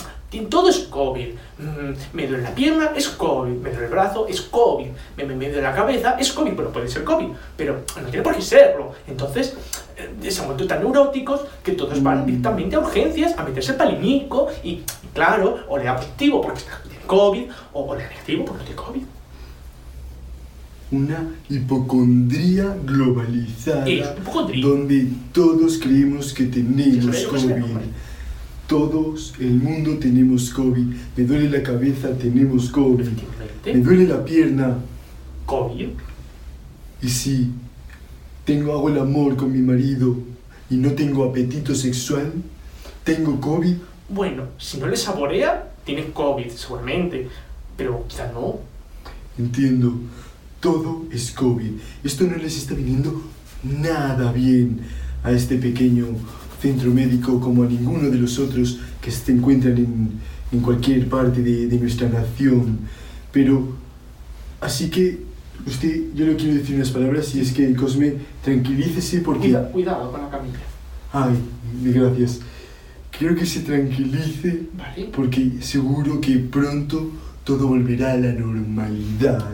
todo 0.49 0.69
es 0.69 0.79
COVID. 0.81 1.27
Mm, 1.59 1.93
me 2.16 2.27
duele 2.29 2.43
la 2.45 2.55
pierna, 2.55 2.93
es 2.97 3.09
COVID. 3.09 3.53
Me 3.53 3.71
duele 3.71 3.87
el 3.87 3.90
brazo, 3.90 4.27
es 4.29 4.40
COVID. 4.43 4.87
Me, 5.16 5.25
me, 5.25 5.35
me 5.35 5.47
duele 5.47 5.62
la 5.62 5.75
cabeza, 5.75 6.16
es 6.21 6.33
COVID. 6.33 6.53
Bueno, 6.53 6.71
puede 6.71 6.88
ser 6.88 7.03
COVID, 7.05 7.27
pero 7.57 7.83
no 8.01 8.09
tiene 8.09 8.23
por 8.23 8.37
qué 8.37 8.43
serlo. 8.43 8.93
Entonces, 9.09 9.55
eh, 9.97 10.31
se 10.31 10.40
han 10.40 10.47
vuelto 10.47 10.66
tan 10.66 10.81
neuróticos 10.83 11.40
que 11.64 11.73
todos 11.73 12.01
van 12.03 12.25
directamente 12.27 12.77
a 12.77 12.81
urgencias 12.81 13.37
a 13.38 13.43
meterse 13.45 13.73
el 13.73 13.77
palinico 13.79 14.49
y, 14.62 14.69
y 14.71 14.85
claro, 15.12 15.59
o 15.69 15.77
le 15.77 15.85
da 15.85 15.97
positivo 15.97 16.40
porque 16.40 16.61
está- 16.61 16.81
tiene 16.88 17.05
COVID, 17.07 17.45
o, 17.73 17.81
o 17.83 17.95
le 17.97 18.05
da 18.05 18.09
negativo 18.11 18.45
porque 18.45 18.59
no 18.61 18.64
tiene 18.66 18.81
COVID. 18.83 19.03
Una 20.93 21.25
hipocondría 21.49 22.77
globalizada 22.85 23.87
Eso, 23.88 24.12
hipocondría. 24.19 24.66
donde 24.66 25.07
todos 25.33 25.79
creemos 25.79 26.33
que 26.35 26.45
tenemos 26.47 27.16
COVID. 27.27 27.51
Todos, 28.71 29.35
el 29.41 29.55
mundo 29.55 29.99
tenemos 29.99 30.51
COVID. 30.51 30.95
Me 31.17 31.25
duele 31.25 31.51
la 31.51 31.61
cabeza, 31.61 32.17
tenemos 32.17 32.71
COVID. 32.71 33.05
Me 33.05 33.11
Efectivamente, 33.11 33.81
duele 33.81 34.07
la 34.07 34.25
pierna. 34.25 34.79
COVID. 35.45 35.89
Y 37.03 37.09
si 37.09 37.51
tengo, 38.45 38.73
hago 38.73 38.91
el 38.91 39.01
amor 39.01 39.37
con 39.37 39.51
mi 39.51 39.59
marido 39.59 40.15
y 40.71 40.77
no 40.77 40.93
tengo 40.93 41.25
apetito 41.25 41.75
sexual, 41.75 42.33
tengo 43.03 43.41
COVID. 43.41 43.75
Bueno, 44.09 44.45
si 44.57 44.79
no 44.79 44.87
le 44.87 44.97
saborea, 44.97 45.73
tiene 45.85 46.05
COVID, 46.13 46.49
seguramente. 46.51 47.29
Pero 47.77 48.07
quizá 48.07 48.31
no. 48.31 48.61
Entiendo, 49.37 49.95
todo 50.61 51.07
es 51.11 51.33
COVID. 51.33 51.73
Esto 52.05 52.23
no 52.23 52.37
les 52.37 52.57
está 52.57 52.75
viniendo 52.75 53.21
nada 53.65 54.31
bien 54.31 54.79
a 55.25 55.33
este 55.33 55.57
pequeño 55.57 56.07
centro 56.61 56.90
médico 56.90 57.40
como 57.40 57.62
a 57.62 57.66
ninguno 57.66 58.09
de 58.11 58.18
los 58.18 58.38
otros 58.38 58.79
que 59.01 59.11
se 59.11 59.33
encuentran 59.33 59.77
en, 59.79 60.11
en 60.53 60.61
cualquier 60.61 61.09
parte 61.09 61.42
de, 61.42 61.66
de 61.66 61.77
nuestra 61.79 62.09
nación. 62.09 62.81
Pero, 63.33 63.68
así 64.61 64.90
que, 64.90 65.20
usted, 65.66 66.01
yo 66.14 66.27
le 66.27 66.37
quiero 66.37 66.55
decir 66.55 66.77
unas 66.77 66.90
palabras 66.90 67.35
y 67.35 67.40
es 67.40 67.53
que, 67.53 67.75
Cosme, 67.75 68.14
tranquilícese 68.44 69.20
porque... 69.20 69.49
Cuida- 69.49 69.70
cuidado 69.73 70.11
con 70.12 70.20
la 70.23 70.31
camilla. 70.31 70.59
Ay, 71.12 71.35
gracias. 71.83 72.40
Quiero 73.16 73.35
que 73.35 73.44
se 73.44 73.61
tranquilice 73.61 74.62
¿Vale? 74.75 75.11
porque 75.14 75.51
seguro 75.61 76.20
que 76.20 76.37
pronto 76.38 77.11
todo 77.44 77.66
volverá 77.68 78.12
a 78.12 78.16
la 78.16 78.33
normalidad. 78.33 79.44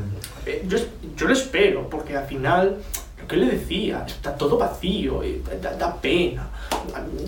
Eh, 0.45 0.65
yo, 0.69 0.77
yo 1.17 1.27
lo 1.27 1.33
espero, 1.33 1.89
porque 1.91 2.17
al 2.17 2.27
final, 2.27 2.77
lo 3.21 3.27
que 3.27 3.37
le 3.37 3.47
decía, 3.47 4.05
está 4.07 4.37
todo 4.37 4.59
vacío, 4.59 5.23
eh, 5.23 5.41
da, 5.61 5.75
da 5.77 6.01
pena. 6.01 6.49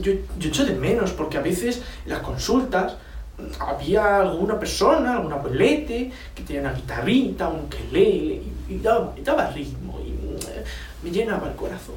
Yo, 0.00 0.12
yo 0.38 0.48
echo 0.48 0.64
de 0.64 0.74
menos, 0.74 1.12
porque 1.12 1.38
a 1.38 1.40
veces 1.40 1.82
en 2.04 2.10
las 2.10 2.20
consultas 2.20 2.94
mm, 3.38 3.62
había 3.62 4.20
alguna 4.20 4.58
persona, 4.58 5.16
algún 5.16 5.32
abuelete, 5.32 6.10
que 6.34 6.42
tenía 6.42 6.62
una 6.62 6.72
guitarrita, 6.72 7.48
un 7.48 7.64
ukelele, 7.64 8.42
y, 8.68 8.74
y 8.74 8.78
daba, 8.78 9.14
y 9.16 9.22
daba 9.22 9.50
ritmo, 9.50 10.00
y 10.04 10.10
mm, 10.10 11.04
me 11.04 11.10
llenaba 11.10 11.48
el 11.48 11.56
corazón. 11.56 11.96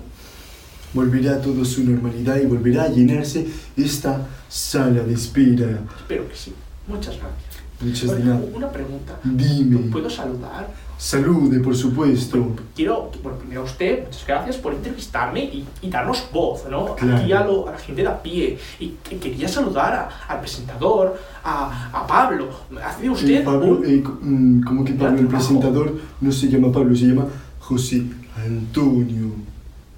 Volverá 0.93 1.41
todo 1.41 1.63
su 1.63 1.83
normalidad 1.83 2.37
y 2.37 2.45
volverá 2.45 2.83
a 2.83 2.89
llenarse 2.89 3.47
esta 3.77 4.27
sala 4.49 5.03
de 5.03 5.13
espera. 5.13 5.79
Espero 5.99 6.27
que 6.27 6.35
sí. 6.35 6.53
Muchas 6.87 7.17
gracias. 7.17 7.50
Oye. 7.81 8.51
Una 8.55 8.69
pregunta. 8.69 9.19
Dime. 9.23 9.89
¿Puedo 9.91 10.09
saludar? 10.09 10.67
Salude, 10.97 11.59
por 11.61 11.75
supuesto. 11.75 12.55
Quiero, 12.75 13.09
bueno, 13.23 13.39
primero 13.39 13.61
a 13.61 13.63
usted, 13.63 14.03
muchas 14.05 14.27
gracias 14.27 14.57
por 14.57 14.71
entrevistarme 14.75 15.43
y, 15.45 15.65
y 15.81 15.89
darnos 15.89 16.23
voz, 16.31 16.61
¿no? 16.69 16.93
Claro. 16.95 17.17
Aquí 17.17 17.31
a, 17.33 17.43
lo- 17.43 17.67
a 17.67 17.71
la 17.71 17.77
gente 17.79 18.03
de 18.03 18.07
a 18.07 18.21
pie. 18.21 18.59
Y, 18.79 18.85
y 19.09 19.15
quería 19.15 19.47
saludar 19.47 19.93
a- 19.93 20.09
al 20.31 20.39
presentador, 20.41 21.17
a, 21.43 21.89
a 21.91 22.05
Pablo. 22.05 22.49
¿Hace 22.85 23.05
Eh, 23.07 23.09
usted 23.09 23.43
Pablo, 23.43 23.77
un- 23.79 23.85
eh, 23.85 24.03
mm, 24.21 24.61
¿cómo 24.63 24.85
que 24.85 24.93
Pablo? 24.93 25.19
El 25.19 25.27
presentador 25.27 25.97
no 26.21 26.31
se 26.31 26.47
llama 26.49 26.71
Pablo, 26.71 26.95
se 26.95 27.05
llama 27.07 27.25
José 27.59 28.03
Antonio. 28.45 29.31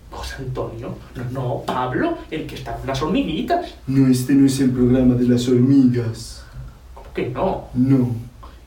José 0.09 0.35
Antonio. 0.39 0.95
No, 1.15 1.23
no, 1.31 1.63
Pablo, 1.65 2.17
el 2.31 2.45
que 2.47 2.55
está 2.55 2.77
con 2.77 2.87
las 2.87 3.01
hormiguitas. 3.01 3.75
No, 3.87 4.07
este 4.07 4.35
no 4.35 4.45
es 4.45 4.57
el 4.61 4.71
programa 4.71 5.15
de 5.15 5.25
las 5.27 5.47
hormigas. 5.49 6.42
¿Cómo 7.13 7.25
que 7.25 7.29
no? 7.29 7.67
No, 7.75 8.15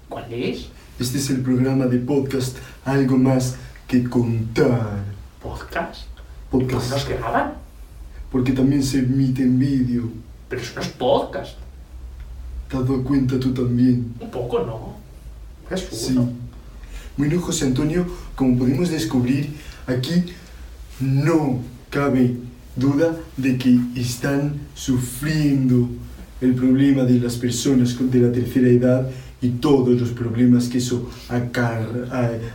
¿Cuál 0.09 0.33
es? 0.33 0.69
este 1.01 1.19
es 1.19 1.31
el 1.31 1.43
programa 1.43 1.87
de 1.87 1.99
podcast 1.99 2.57
Algo 2.85 3.17
más 3.17 3.57
que 3.89 4.05
contar. 4.05 5.03
¿Podcast? 5.43 6.07
¿Por 6.51 6.67
qué 6.67 6.75
Podcast. 6.75 6.91
nos 6.93 7.09
graban? 7.09 7.55
Porque 8.31 8.53
también 8.53 8.85
se 8.85 9.01
emite 9.01 9.43
en 9.43 9.59
vídeo. 9.59 10.05
Pero 10.49 10.63
eso 10.63 10.73
no 10.77 10.83
es 10.83 10.89
podcast. 10.89 11.59
¿Te 12.69 12.77
has 12.77 12.83
dado 12.85 13.03
cuenta 13.03 13.39
tú 13.41 13.53
también? 13.53 14.15
Un 14.21 14.31
poco, 14.31 14.61
¿no? 14.61 14.95
Es 15.75 15.89
Sí. 15.91 16.17
Bueno, 17.17 17.41
José 17.41 17.67
Antonio, 17.67 18.07
como 18.37 18.59
podemos 18.59 18.91
descubrir, 18.91 19.57
aquí 19.89 20.25
no 21.01 21.61
cabe 21.91 22.37
duda 22.77 23.17
de 23.37 23.59
que 23.59 23.77
están 23.97 24.61
sufriendo 24.75 25.89
el 26.41 26.55
problema 26.55 27.05
de 27.05 27.19
las 27.21 27.37
personas 27.37 27.97
de 27.99 28.19
la 28.21 28.33
tercera 28.33 28.69
edad 28.69 29.11
y 29.41 29.49
todos 29.51 30.01
los 30.01 30.11
problemas 30.11 30.69
que 30.69 30.79
eso 30.79 31.09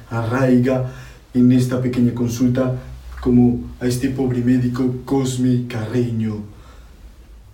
arraiga 0.10 0.92
en 1.34 1.52
esta 1.52 1.82
pequeña 1.82 2.14
consulta, 2.14 2.76
como 3.22 3.60
a 3.80 3.88
este 3.88 4.10
pobre 4.10 4.42
médico 4.42 4.96
Cosme 5.06 5.68
Carreño. 5.68 6.44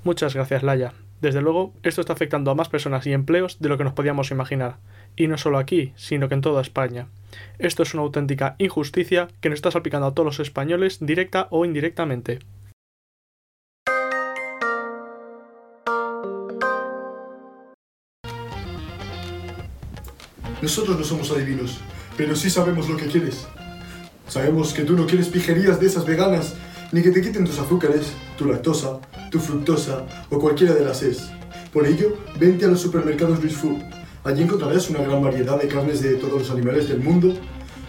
Muchas 0.04 0.34
gracias, 0.34 0.64
Laia. 0.64 0.94
Desde 1.22 1.42
luego, 1.42 1.74
esto 1.84 2.02
está 2.02 2.14
afectando 2.14 2.52
a 2.52 2.56
más 2.56 2.70
personas 2.70 3.06
y 3.08 3.12
empleos 3.12 3.58
de 3.60 3.70
lo 3.70 3.78
que 3.78 3.84
nos 3.84 3.94
podíamos 3.94 4.32
imaginar. 4.32 4.78
Y 5.16 5.28
no 5.28 5.38
solo 5.38 5.58
aquí, 5.58 5.94
sino 5.96 6.30
que 6.30 6.36
en 6.36 6.42
toda 6.42 6.62
España. 6.62 7.08
Esto 7.60 7.84
es 7.84 7.94
una 7.94 8.04
auténtica 8.04 8.56
injusticia 8.60 9.28
que 9.42 9.50
nos 9.50 9.58
está 9.58 9.72
salpicando 9.72 10.08
a 10.08 10.14
todos 10.14 10.26
los 10.26 10.40
españoles 10.40 11.00
directa 11.02 11.48
o 11.50 11.66
indirectamente. 11.66 12.40
Nosotros 20.68 21.00
no 21.00 21.06
somos 21.06 21.32
adivinos, 21.32 21.78
pero 22.18 22.36
sí 22.36 22.50
sabemos 22.50 22.90
lo 22.90 22.98
que 22.98 23.06
quieres. 23.06 23.48
Sabemos 24.28 24.74
que 24.74 24.84
tú 24.84 24.98
no 24.98 25.06
quieres 25.08 25.30
pijerías 25.30 25.80
de 25.80 25.88
esas 25.88 26.06
veganas, 26.06 26.56
ni 26.92 27.02
que 27.02 27.12
te 27.12 27.22
quiten 27.22 27.46
tus 27.46 27.58
azúcares, 27.58 28.12
tu 28.38 28.44
lactosa, 28.44 29.00
tu 29.32 29.40
fructosa 29.40 30.06
o 30.30 30.38
cualquiera 30.38 30.74
de 30.74 30.84
las 30.84 31.04
es. 31.04 31.30
Por 31.72 31.88
ello, 31.88 32.18
vente 32.38 32.66
a 32.66 32.68
los 32.68 32.82
supermercados 32.82 33.42
Luis 33.42 33.56
Food. 33.56 33.82
Allí 34.26 34.44
encontrarás 34.44 34.90
una 34.90 35.00
gran 35.00 35.24
variedad 35.24 35.58
de 35.58 35.70
carnes 35.70 36.02
de 36.02 36.16
todos 36.16 36.42
los 36.42 36.52
animales 36.52 36.90
del 36.90 37.00
mundo, 37.00 37.34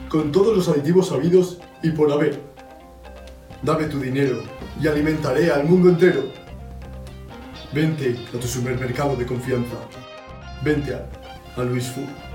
con 0.08 0.30
todos 0.30 0.56
los 0.56 0.68
aditivos 0.68 1.08
sabidos 1.08 1.58
y 1.82 1.90
por 1.90 2.12
haber. 2.12 2.40
Dame 3.60 3.86
tu 3.86 3.98
dinero 3.98 4.40
y 4.80 4.86
alimentaré 4.86 5.50
al 5.50 5.64
mundo 5.64 5.88
entero. 5.88 6.26
Vente 7.74 8.16
a 8.32 8.38
tu 8.38 8.46
supermercado 8.46 9.16
de 9.16 9.26
confianza. 9.26 9.74
Vente 10.62 10.94
a, 10.94 11.60
a 11.60 11.64
Luis 11.64 11.88
Food. 11.88 12.27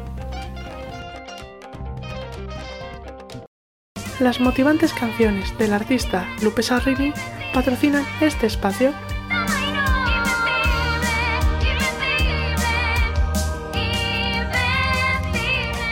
Las 4.24 4.40
motivantes 4.40 4.94
canciones 4.94 5.56
del 5.58 5.74
artista 5.74 6.26
Lupe 6.42 6.64
Sarrini 6.64 7.12
patrocinan 7.54 8.06
este 8.22 8.48
espacio. 8.48 8.94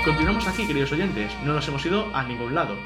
Continuamos 0.05 0.47
aquí, 0.47 0.65
queridos 0.65 0.93
oyentes, 0.93 1.29
no 1.43 1.51
nos 1.51 1.67
hemos 1.67 1.85
ido 1.85 2.05
a 2.15 2.23
ningún 2.23 2.55
lado. 2.55 2.77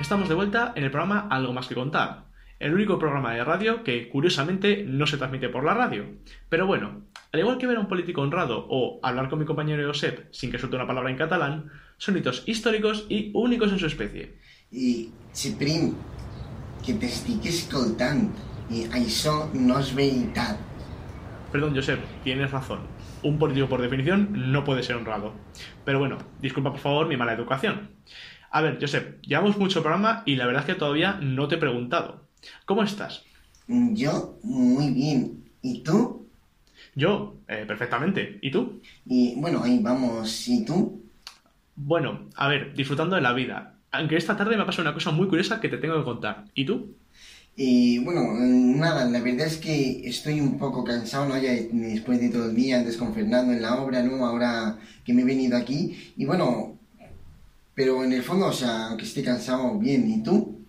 Estamos 0.00 0.30
de 0.30 0.36
vuelta 0.36 0.72
en 0.74 0.84
el 0.84 0.90
programa 0.90 1.28
Algo 1.30 1.52
más 1.52 1.68
que 1.68 1.74
contar, 1.74 2.24
el 2.58 2.72
único 2.72 2.98
programa 2.98 3.34
de 3.34 3.44
radio 3.44 3.84
que 3.84 4.08
curiosamente 4.08 4.84
no 4.88 5.06
se 5.06 5.18
transmite 5.18 5.50
por 5.50 5.64
la 5.64 5.74
radio. 5.74 6.06
Pero 6.48 6.66
bueno, 6.66 7.02
al 7.30 7.40
igual 7.40 7.58
que 7.58 7.66
ver 7.66 7.76
a 7.76 7.80
un 7.80 7.88
político 7.88 8.22
honrado 8.22 8.66
o 8.70 9.00
hablar 9.02 9.28
con 9.28 9.38
mi 9.38 9.44
compañero 9.44 9.86
Josep 9.86 10.32
sin 10.32 10.50
que 10.50 10.58
suelte 10.58 10.76
una 10.76 10.86
palabra 10.86 11.10
en 11.10 11.18
catalán, 11.18 11.70
son 11.98 12.16
hitos 12.16 12.42
históricos 12.46 13.04
y 13.10 13.32
únicos 13.34 13.70
en 13.70 13.78
su 13.78 13.86
especie. 13.86 14.38
I, 14.74 15.10
Xiprim, 15.34 15.92
que 16.82 16.94
t'estic 16.98 17.46
escoltant. 17.46 18.26
I 18.74 18.86
això 18.98 19.34
no 19.54 19.78
és 19.78 19.92
veritat. 19.94 20.58
Perdón, 21.52 21.76
Josep, 21.76 22.00
tienes 22.24 22.50
razón. 22.50 22.80
Un 23.22 23.38
político 23.38 23.68
por 23.68 23.80
definición 23.80 24.52
no 24.52 24.64
puede 24.64 24.82
ser 24.82 24.96
honrado. 24.96 25.32
Pero 25.84 26.00
bueno, 26.00 26.18
disculpa 26.40 26.72
por 26.72 26.80
favor 26.80 27.06
mi 27.06 27.16
mala 27.16 27.34
educación. 27.34 27.90
A 28.50 28.62
ver, 28.62 28.78
Josep, 28.80 29.22
llevamos 29.22 29.56
mucho 29.58 29.82
programa 29.82 30.22
y 30.26 30.36
la 30.36 30.46
verdad 30.46 30.62
es 30.62 30.74
que 30.74 30.78
todavía 30.78 31.18
no 31.20 31.46
te 31.46 31.54
he 31.54 31.58
preguntado. 31.58 32.26
¿Cómo 32.66 32.82
estás? 32.82 33.24
Yo, 33.68 34.38
muy 34.42 34.90
bien. 34.90 35.44
¿Y 35.62 35.82
tú? 35.82 36.28
Yo, 36.94 37.36
eh, 37.48 37.64
perfectamente. 37.66 38.38
¿Y 38.42 38.50
tú? 38.50 38.80
Y 39.06 39.40
bueno, 39.40 39.62
ahí 39.62 39.78
vamos. 39.80 40.48
¿Y 40.48 40.64
tú? 40.64 41.02
Bueno, 41.76 42.28
a 42.36 42.48
ver, 42.48 42.74
disfrutando 42.74 43.16
de 43.16 43.22
la 43.22 43.32
vida. 43.32 43.73
Aunque 43.94 44.16
esta 44.16 44.36
tarde 44.36 44.56
me 44.56 44.62
ha 44.62 44.66
pasado 44.66 44.88
una 44.88 44.94
cosa 44.94 45.10
muy 45.10 45.28
curiosa 45.28 45.60
que 45.60 45.68
te 45.68 45.78
tengo 45.78 45.98
que 45.98 46.04
contar. 46.04 46.44
¿Y 46.54 46.64
tú? 46.64 46.96
Y 47.56 47.98
bueno, 48.00 48.34
nada, 48.34 49.04
la 49.04 49.20
verdad 49.20 49.46
es 49.46 49.58
que 49.58 50.08
estoy 50.08 50.40
un 50.40 50.58
poco 50.58 50.82
cansado, 50.82 51.26
¿no? 51.26 51.38
Ya 51.38 51.52
después 51.52 52.20
de 52.20 52.28
todo 52.28 52.50
el 52.50 52.56
día 52.56 52.78
antes 52.78 52.96
con 52.96 53.14
Fernando 53.14 53.52
en 53.52 53.62
la 53.62 53.76
obra, 53.80 54.02
¿no? 54.02 54.26
Ahora 54.26 54.76
que 55.04 55.14
me 55.14 55.22
he 55.22 55.24
venido 55.24 55.56
aquí. 55.56 56.12
Y 56.16 56.24
bueno, 56.24 56.78
pero 57.74 58.02
en 58.02 58.12
el 58.12 58.22
fondo, 58.22 58.46
o 58.46 58.52
sea, 58.52 58.88
aunque 58.88 59.04
esté 59.04 59.22
cansado, 59.22 59.78
bien. 59.78 60.10
¿Y 60.10 60.22
tú? 60.22 60.66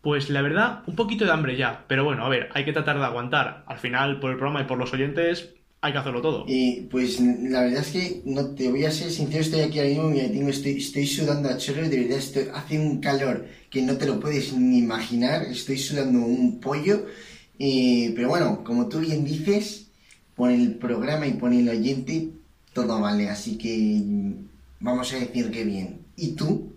Pues 0.00 0.30
la 0.30 0.42
verdad, 0.42 0.82
un 0.86 0.96
poquito 0.96 1.24
de 1.24 1.32
hambre 1.32 1.56
ya. 1.56 1.84
Pero 1.86 2.04
bueno, 2.04 2.24
a 2.24 2.28
ver, 2.28 2.48
hay 2.54 2.64
que 2.64 2.72
tratar 2.72 2.98
de 2.98 3.04
aguantar. 3.04 3.64
Al 3.66 3.78
final, 3.78 4.18
por 4.18 4.30
el 4.30 4.38
programa 4.38 4.62
y 4.62 4.64
por 4.66 4.78
los 4.78 4.92
oyentes, 4.92 5.54
hay 5.82 5.92
que 5.92 5.98
hacerlo 5.98 6.22
todo. 6.22 6.44
Eh, 6.48 6.86
pues 6.88 7.20
la 7.20 7.62
verdad 7.62 7.80
es 7.80 7.90
que 7.90 8.22
no 8.24 8.46
te 8.54 8.70
voy 8.70 8.84
a 8.84 8.90
ser 8.92 9.10
sincero, 9.10 9.40
estoy 9.40 9.60
aquí 9.62 9.80
ahora 9.80 9.90
mismo, 9.90 10.10
mira, 10.10 10.28
tengo, 10.28 10.48
estoy, 10.48 10.78
estoy 10.78 11.06
sudando 11.06 11.48
a 11.48 11.56
chorros, 11.56 11.90
de 11.90 12.00
verdad 12.02 12.18
estoy, 12.18 12.44
hace 12.54 12.78
un 12.78 13.00
calor 13.00 13.46
que 13.68 13.82
no 13.82 13.96
te 13.96 14.06
lo 14.06 14.20
puedes 14.20 14.52
ni 14.52 14.78
imaginar, 14.78 15.42
estoy 15.42 15.76
sudando 15.78 16.20
un 16.20 16.60
pollo, 16.60 17.06
eh, 17.58 18.12
pero 18.14 18.28
bueno, 18.28 18.62
como 18.62 18.88
tú 18.88 19.00
bien 19.00 19.24
dices, 19.24 19.88
por 20.36 20.52
el 20.52 20.76
programa 20.76 21.26
y 21.26 21.32
por 21.32 21.52
el 21.52 21.68
oyente, 21.68 22.28
todo 22.72 23.00
vale, 23.00 23.28
así 23.28 23.58
que 23.58 24.00
vamos 24.78 25.12
a 25.12 25.16
decir 25.16 25.50
que 25.50 25.64
bien. 25.64 25.98
¿Y 26.16 26.36
tú? 26.36 26.72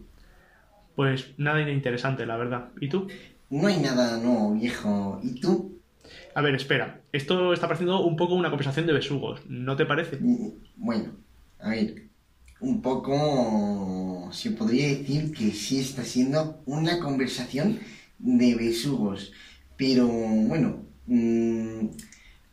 Pues 0.96 1.28
nada 1.38 1.60
de 1.60 1.72
interesante, 1.72 2.26
la 2.26 2.38
verdad. 2.38 2.70
¿Y 2.82 2.90
tú? 2.90 3.08
No 3.52 3.68
hay 3.68 3.78
nada 3.78 4.18
nuevo, 4.18 4.56
viejo. 4.56 5.20
¿Y 5.22 5.40
tú? 5.40 5.75
A 6.36 6.42
ver, 6.42 6.54
espera. 6.56 7.02
Esto 7.12 7.52
está 7.54 7.68
pareciendo 7.68 8.02
un 8.02 8.16
poco 8.16 8.36
una 8.36 8.50
conversación 8.52 8.86
de 8.86 8.94
besugos. 8.94 9.42
¿No 9.48 9.76
te 9.76 9.88
parece? 9.88 10.16
Mm, 10.20 10.50
Bueno, 10.78 11.12
a 11.60 11.70
ver, 11.70 12.10
un 12.60 12.82
poco 12.82 14.30
se 14.34 14.52
podría 14.52 14.88
decir 14.90 15.32
que 15.34 15.52
sí 15.52 15.80
está 15.80 16.04
siendo 16.04 16.62
una 16.66 17.00
conversación 17.00 17.80
de 18.20 18.56
besugos, 18.56 19.34
pero 19.78 20.08
bueno, 20.08 20.86
mm, 21.08 21.88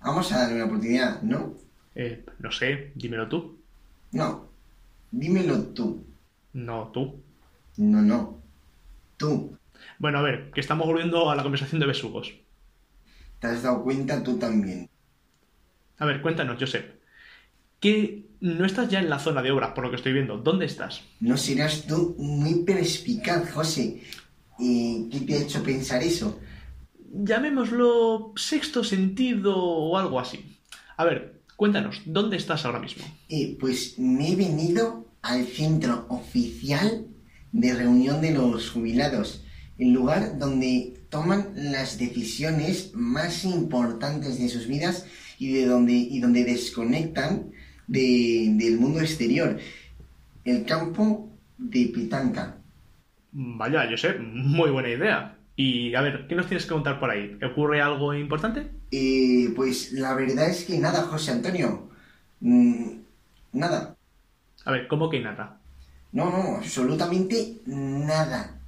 vamos 0.00 0.32
a 0.32 0.38
darle 0.40 0.56
una 0.56 0.66
oportunidad, 0.66 1.22
¿no? 1.22 1.56
Eh, 1.94 2.26
no 2.38 2.50
sé, 2.52 2.92
dímelo 2.96 3.28
tú. 3.30 3.64
No, 4.18 4.28
dímelo 5.10 5.58
tú, 5.74 5.88
No, 6.54 6.90
tú. 6.92 7.22
no, 7.76 8.00
no, 8.02 8.42
tú, 9.18 9.58
Bueno, 9.98 10.18
a 10.18 10.22
ver, 10.22 10.50
que 10.52 10.60
estamos 10.60 10.86
volviendo 10.86 11.30
a 11.30 11.36
la 11.36 11.42
conversación 11.42 11.80
de 11.80 11.86
besugos. 11.86 12.41
Te 13.42 13.48
has 13.48 13.62
dado 13.64 13.82
cuenta 13.82 14.22
tú 14.22 14.38
también. 14.38 14.88
A 15.98 16.06
ver, 16.06 16.22
cuéntanos, 16.22 16.58
Josep. 16.60 17.02
Que 17.80 18.28
no 18.40 18.64
estás 18.64 18.88
ya 18.88 19.00
en 19.00 19.10
la 19.10 19.18
zona 19.18 19.42
de 19.42 19.50
obras, 19.50 19.72
por 19.72 19.82
lo 19.82 19.90
que 19.90 19.96
estoy 19.96 20.12
viendo. 20.12 20.38
¿Dónde 20.38 20.66
estás? 20.66 21.02
No 21.18 21.36
serás 21.36 21.84
tú 21.84 22.14
muy 22.18 22.62
perspicaz, 22.62 23.50
José. 23.50 24.00
¿Y 24.60 25.08
qué 25.10 25.20
te 25.20 25.34
ha 25.34 25.42
hecho 25.42 25.60
pensar 25.64 26.04
eso? 26.04 26.38
Llamémoslo 27.12 28.32
sexto 28.36 28.84
sentido 28.84 29.56
o 29.56 29.98
algo 29.98 30.20
así. 30.20 30.56
A 30.96 31.04
ver, 31.04 31.40
cuéntanos, 31.56 32.00
¿dónde 32.06 32.36
estás 32.36 32.64
ahora 32.64 32.78
mismo? 32.78 33.02
Eh, 33.28 33.56
pues 33.58 33.98
me 33.98 34.30
he 34.30 34.36
venido 34.36 35.08
al 35.20 35.46
centro 35.46 36.06
oficial 36.10 37.08
de 37.50 37.74
reunión 37.74 38.20
de 38.20 38.34
los 38.34 38.70
jubilados, 38.70 39.44
el 39.78 39.92
lugar 39.92 40.38
donde 40.38 41.01
toman 41.12 41.52
las 41.54 41.98
decisiones 41.98 42.92
más 42.94 43.44
importantes 43.44 44.38
de 44.40 44.48
sus 44.48 44.66
vidas 44.66 45.06
y 45.38 45.52
de 45.52 45.66
donde, 45.66 45.92
y 45.92 46.20
donde 46.20 46.42
desconectan 46.44 47.52
de- 47.86 48.48
del 48.56 48.78
mundo 48.80 48.98
exterior. 49.00 49.58
El 50.44 50.64
campo 50.64 51.28
de 51.58 51.90
Pitanca. 51.94 52.56
Vaya, 53.32 53.86
Josep, 53.90 54.20
muy 54.20 54.70
buena 54.70 54.88
idea. 54.88 55.36
Y 55.54 55.94
a 55.94 56.00
ver, 56.00 56.26
¿qué 56.28 56.34
nos 56.34 56.46
tienes 56.46 56.64
que 56.64 56.72
contar 56.72 56.98
por 56.98 57.10
ahí? 57.10 57.38
¿Ocurre 57.44 57.82
algo 57.82 58.14
importante? 58.14 58.70
Eh, 58.90 59.52
pues 59.54 59.92
la 59.92 60.14
verdad 60.14 60.48
es 60.48 60.64
que 60.64 60.78
nada, 60.78 61.02
José 61.02 61.32
Antonio. 61.32 61.90
Mm, 62.40 62.86
nada. 63.52 63.94
A 64.64 64.72
ver, 64.72 64.88
¿cómo 64.88 65.10
que 65.10 65.20
nada? 65.20 65.60
No, 66.12 66.30
no, 66.30 66.56
absolutamente 66.56 67.60
nada. 67.66 68.61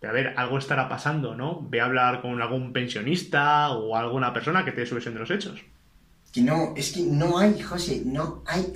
Pero 0.00 0.12
a 0.12 0.14
ver, 0.14 0.34
algo 0.36 0.58
estará 0.58 0.88
pasando, 0.88 1.34
¿no? 1.34 1.66
Ve 1.68 1.80
a 1.80 1.86
hablar 1.86 2.22
con 2.22 2.40
algún 2.40 2.72
pensionista 2.72 3.70
o 3.72 3.96
alguna 3.96 4.32
persona 4.32 4.64
que 4.64 4.72
te 4.72 4.80
dé 4.80 4.86
su 4.86 4.94
versión 4.94 5.14
de 5.14 5.20
los 5.20 5.30
hechos. 5.30 5.60
Que 6.32 6.42
no, 6.42 6.74
es 6.76 6.92
que 6.92 7.02
no 7.02 7.38
hay, 7.38 7.60
José, 7.60 8.02
no 8.04 8.42
hay 8.46 8.72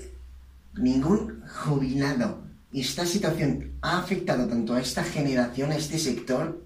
ningún 0.75 1.43
jubilado. 1.47 2.43
Esta 2.73 3.07
situación 3.07 3.73
ha 3.83 3.99
afectado 3.99 4.49
tanto 4.49 4.75
a 4.75 4.81
esta 4.81 5.05
generación, 5.05 5.71
a 5.71 5.77
este 5.77 5.99
sector, 5.99 6.65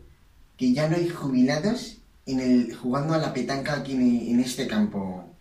que 0.56 0.72
ya 0.72 0.88
no 0.88 0.96
hay 0.96 1.08
jubilados 1.08 1.98
en 2.24 2.40
el, 2.40 2.74
jugando 2.74 3.14
a 3.14 3.18
la 3.18 3.34
petanca 3.34 3.74
aquí 3.74 3.92
en, 3.92 4.34
en 4.34 4.40
este 4.40 4.66
campo. 4.66 5.36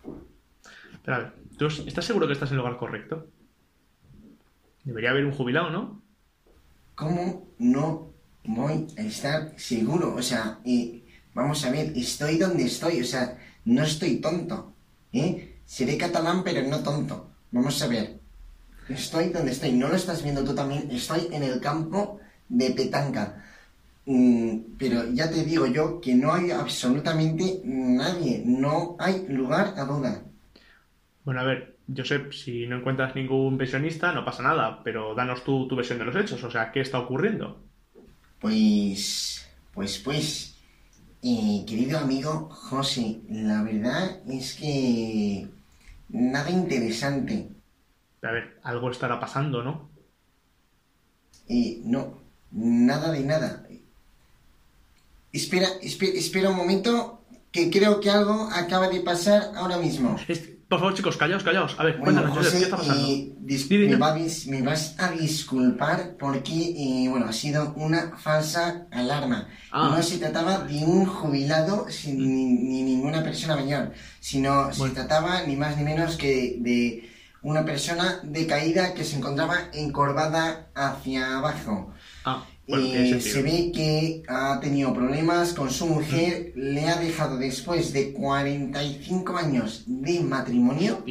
Pero 1.04 1.16
a 1.16 1.20
ver, 1.20 1.34
¿tú 1.58 1.68
estás 1.68 2.04
seguro 2.04 2.28
que 2.28 2.34
estás 2.34 2.50
en 2.50 2.56
el 2.56 2.64
lugar 2.64 2.78
correcto? 2.78 3.28
Debería 4.84 5.12
haber 5.12 5.26
un 5.26 5.32
jubilado, 5.32 5.70
¿no? 5.70 6.02
¿Cómo 6.96 7.48
no 7.60 8.15
voy 8.48 8.88
a 8.98 9.02
estar 9.02 9.54
seguro? 9.58 10.16
O 10.16 10.22
sea, 10.22 10.60
eh, 10.66 11.04
vamos 11.34 11.64
a 11.66 11.72
ver, 11.72 11.94
estoy 11.96 12.38
donde 12.38 12.66
estoy, 12.66 13.02
o 13.02 13.06
sea, 13.06 13.38
no 13.66 13.84
estoy 13.84 14.18
tonto. 14.18 14.74
¿eh? 15.14 15.60
Seré 15.66 15.98
catalán, 15.98 16.44
pero 16.44 16.62
no 16.68 16.80
tonto. 16.82 17.32
Vamos 17.52 17.82
a 17.82 17.88
ver. 17.88 18.20
Estoy 18.90 19.30
donde 19.30 19.52
estoy. 19.52 19.72
No 19.72 19.88
lo 19.88 19.96
estás 19.96 20.24
viendo 20.24 20.44
tú 20.44 20.54
también. 20.54 20.90
Estoy 20.92 21.28
en 21.32 21.44
el 21.44 21.60
campo 21.60 22.20
de 22.48 22.72
petanca. 22.72 23.44
Mm, 24.06 24.78
pero 24.78 25.12
ya 25.12 25.30
te 25.30 25.44
digo 25.44 25.66
yo 25.66 26.00
que 26.00 26.14
no 26.14 26.34
hay 26.34 26.52
absolutamente 26.52 27.62
nadie. 27.64 28.44
No 28.46 28.96
hay 29.00 29.26
lugar 29.28 29.74
a 29.78 29.86
duda. 29.86 30.22
Bueno, 31.24 31.42
a 31.42 31.44
ver, 31.44 31.78
Josep, 31.96 32.32
si 32.32 32.68
no 32.68 32.78
encuentras 32.78 33.16
ningún 33.16 33.58
pensionista, 33.58 34.12
no 34.12 34.24
pasa 34.24 34.44
nada, 34.44 34.84
pero 34.84 35.16
danos 35.16 35.44
tú 35.44 35.68
tu 35.68 35.76
versión 35.76 35.98
de 35.98 36.06
los 36.06 36.16
hechos. 36.16 36.44
O 36.44 36.52
sea, 36.52 36.72
¿qué 36.72 36.82
está 36.82 37.00
ocurriendo? 37.00 37.64
Pues, 38.46 39.44
pues, 39.74 39.98
pues, 39.98 40.54
eh, 41.24 41.66
querido 41.66 41.98
amigo 41.98 42.48
José, 42.52 43.22
la 43.28 43.64
verdad 43.64 44.22
es 44.30 44.54
que 44.54 45.48
nada 46.10 46.52
interesante. 46.52 47.50
A 48.22 48.32
ver, 48.32 48.60
algo 48.62 48.92
estará 48.92 49.20
pasando, 49.20 49.64
¿no? 49.64 49.90
Eh, 51.50 51.82
no, 51.86 52.20
nada 52.52 53.12
de 53.12 53.24
nada. 53.24 53.68
Espera, 55.34 55.68
espera, 55.82 56.14
espera 56.14 56.50
un 56.52 56.58
momento, 56.58 57.26
que 57.52 57.72
creo 57.72 58.00
que 58.00 58.12
algo 58.12 58.48
acaba 58.54 58.90
de 58.90 59.02
pasar 59.02 59.54
ahora 59.56 59.80
mismo. 59.80 60.18
Es- 60.28 60.55
Por 60.68 60.80
favor, 60.80 60.96
chicos, 60.96 61.16
callaos, 61.16 61.44
callaos. 61.44 61.76
A 61.78 61.84
ver, 61.84 61.98
Bueno, 62.00 62.24
cuéntanos, 62.24 62.38
José, 62.38 62.58
¿qué 62.58 62.64
está 62.64 62.78
pasando? 62.78 63.08
eh, 63.08 63.34
me, 64.48 64.62
vas 64.64 64.96
a 64.98 65.12
disculpar 65.12 66.16
porque, 66.18 66.74
eh, 66.76 67.08
bueno, 67.08 67.28
ha 67.28 67.34
sido 67.34 67.74
una 67.76 68.18
falsa 68.18 68.88
alarma. 68.92 69.48
Ah. 69.72 69.94
No 69.96 70.02
se 70.02 70.18
trataba 70.18 70.60
de 70.60 70.84
un 70.84 71.06
jubilado 71.06 71.88
sin, 71.90 72.18
ni, 72.18 72.46
ni 72.46 72.82
ninguna 72.82 73.22
persona 73.24 73.56
mayor, 73.56 73.92
sino 74.20 74.74
se 74.74 74.90
trataba 74.90 75.44
ni 75.44 75.56
más 75.56 75.78
ni 75.78 75.84
menos 75.84 76.18
que 76.18 76.58
de 76.60 77.12
una 77.44 77.64
persona 77.64 78.20
decaída 78.24 78.96
que 78.96 79.04
se 79.04 79.18
encontraba 79.18 79.70
encorvada 79.72 80.70
hacia 80.74 81.38
abajo. 81.38 81.94
Ah, 82.26 82.44
bueno, 82.68 82.86
Eh, 82.86 83.22
se 83.22 83.42
ve 83.44 83.72
que 83.74 84.24
ha 84.28 84.60
tenido 84.60 84.94
problemas 84.94 85.54
con 85.54 85.70
su 85.70 85.86
mujer, 85.88 86.52
le 86.56 86.88
ha 86.88 86.96
dejado 86.98 87.38
después 87.38 87.94
de 87.94 88.12
45 88.12 89.38
años 89.38 89.84
de 89.86 90.20
matrimonio, 90.22 91.04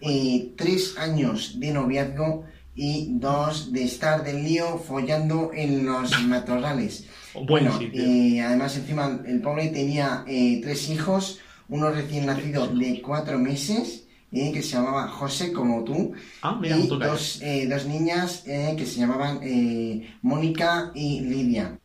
eh, 0.00 0.52
tres 0.56 0.96
años 0.98 1.58
de 1.58 1.72
noviazgo 1.72 2.44
y 2.76 3.08
dos 3.18 3.72
de 3.72 3.84
estar 3.84 4.22
del 4.24 4.44
lío 4.44 4.78
follando 4.78 5.50
en 5.54 5.84
los 5.86 6.10
matorrales. 6.26 7.06
Bueno, 7.46 7.78
eh, 7.92 8.40
además 8.40 8.76
encima 8.76 9.20
el 9.26 9.40
pobre 9.40 9.68
tenía 9.68 10.24
eh, 10.28 10.60
tres 10.62 10.88
hijos, 10.90 11.40
uno 11.68 11.90
recién 11.90 12.26
nacido 12.26 12.68
de 12.68 13.00
cuatro 13.02 13.38
meses, 13.38 14.03
eh, 14.34 14.50
que 14.52 14.62
se 14.62 14.76
llamaba 14.76 15.08
José 15.08 15.52
como 15.52 15.84
tú, 15.84 16.12
Ah, 16.42 16.58
mira, 16.60 16.76
y 16.76 16.88
tú 16.88 16.98
dos, 16.98 17.40
eh, 17.42 17.66
dos 17.68 17.86
niñas 17.86 18.42
eh, 18.46 18.74
que 18.76 18.84
se 18.86 18.98
llamaban 19.00 19.38
eh, 19.42 20.14
Mónica 20.22 20.90
y 20.94 21.20
Lidia. 21.20 21.78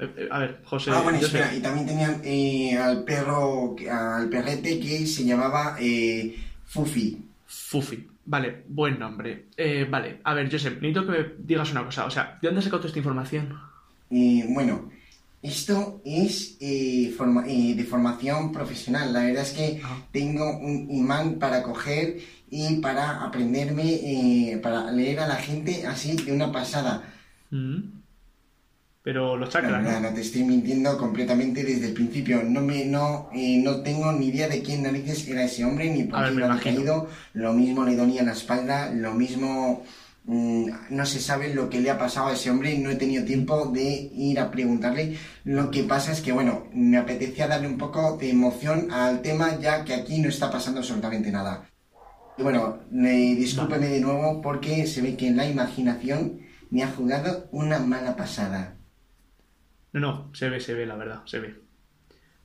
Eh, 0.00 0.14
eh, 0.16 0.28
a 0.30 0.38
ver, 0.40 0.60
José. 0.64 0.90
ah, 0.92 1.00
bueno, 1.02 1.18
espera, 1.18 1.54
y 1.54 1.60
también 1.60 1.86
tenían 1.86 2.20
eh, 2.24 2.76
al 2.78 3.04
perro, 3.04 3.74
al 3.90 4.28
perrete 4.28 4.78
que 4.78 5.06
se 5.06 5.24
llamaba 5.24 5.76
eh, 5.80 6.36
Fufi. 6.66 7.18
Fufi. 7.46 8.06
Vale, 8.26 8.62
buen 8.68 8.98
nombre. 8.98 9.46
Eh, 9.56 9.86
vale, 9.90 10.20
a 10.22 10.34
ver, 10.34 10.50
Josep, 10.52 10.82
necesito 10.82 11.06
que 11.06 11.12
me 11.12 11.28
digas 11.38 11.70
una 11.72 11.84
cosa. 11.84 12.04
O 12.04 12.10
sea, 12.10 12.38
¿de 12.42 12.48
dónde 12.48 12.58
has 12.58 12.64
sacado 12.64 12.80
toda 12.80 12.88
esta 12.88 12.98
información? 12.98 13.58
Eh, 14.10 14.44
bueno, 14.50 14.90
esto 15.42 16.02
es 16.04 16.56
eh, 16.60 17.14
forma- 17.16 17.44
eh, 17.46 17.74
de 17.76 17.84
formación 17.84 18.52
profesional. 18.52 19.12
La 19.12 19.20
verdad 19.24 19.42
es 19.44 19.52
que 19.52 19.80
tengo 20.12 20.58
un 20.58 20.88
imán 20.90 21.34
para 21.38 21.62
coger 21.62 22.18
y 22.50 22.76
para 22.76 23.24
aprenderme, 23.24 23.84
eh, 23.84 24.58
para 24.62 24.90
leer 24.90 25.20
a 25.20 25.28
la 25.28 25.36
gente 25.36 25.86
así 25.86 26.16
de 26.16 26.32
una 26.32 26.50
pasada. 26.50 27.02
Mm. 27.50 27.98
Pero 29.02 29.36
los 29.36 29.48
chakras, 29.48 29.82
¿no? 29.82 30.00
no 30.00 30.12
te 30.14 30.20
estoy 30.20 30.42
mintiendo 30.44 30.98
completamente 30.98 31.62
desde 31.64 31.86
el 31.88 31.94
principio. 31.94 32.42
No 32.42 32.60
me, 32.60 32.84
no, 32.84 33.30
eh, 33.32 33.58
no 33.62 33.80
tengo 33.80 34.12
ni 34.12 34.26
idea 34.26 34.48
de 34.48 34.60
quién 34.62 34.82
narices 34.82 35.26
era 35.28 35.44
ese 35.44 35.64
hombre 35.64 35.88
ni 35.88 36.04
por 36.04 36.22
qué 36.26 36.32
iba 36.34 36.46
imagino. 36.46 36.76
caído. 36.76 37.08
Lo 37.32 37.52
mismo 37.54 37.84
le 37.86 37.96
dolía 37.96 38.22
la 38.22 38.32
espalda, 38.32 38.90
lo 38.92 39.14
mismo 39.14 39.82
no 40.28 41.06
se 41.06 41.20
sabe 41.20 41.54
lo 41.54 41.70
que 41.70 41.80
le 41.80 41.90
ha 41.90 41.98
pasado 41.98 42.28
a 42.28 42.34
ese 42.34 42.50
hombre. 42.50 42.76
No 42.78 42.90
he 42.90 42.96
tenido 42.96 43.24
tiempo 43.24 43.66
de 43.66 44.10
ir 44.12 44.38
a 44.38 44.50
preguntarle. 44.50 45.16
Lo 45.44 45.70
que 45.70 45.84
pasa 45.84 46.12
es 46.12 46.20
que, 46.20 46.32
bueno, 46.32 46.68
me 46.72 46.98
apetecía 46.98 47.48
darle 47.48 47.66
un 47.66 47.78
poco 47.78 48.16
de 48.18 48.30
emoción 48.30 48.90
al 48.92 49.22
tema 49.22 49.58
ya 49.58 49.84
que 49.84 49.94
aquí 49.94 50.20
no 50.20 50.28
está 50.28 50.50
pasando 50.50 50.80
absolutamente 50.80 51.32
nada. 51.32 51.68
Y 52.36 52.42
bueno, 52.42 52.80
eh, 52.92 53.34
discúlpeme 53.36 53.88
de 53.88 54.00
nuevo 54.00 54.42
porque 54.42 54.86
se 54.86 55.02
ve 55.02 55.16
que 55.16 55.30
la 55.30 55.48
imaginación 55.48 56.40
me 56.70 56.82
ha 56.82 56.88
jugado 56.88 57.48
una 57.50 57.78
mala 57.78 58.14
pasada. 58.14 58.76
No, 59.92 60.00
no, 60.00 60.34
se 60.34 60.50
ve, 60.50 60.60
se 60.60 60.74
ve, 60.74 60.84
la 60.84 60.96
verdad, 60.96 61.22
se 61.24 61.38
ve. 61.38 61.67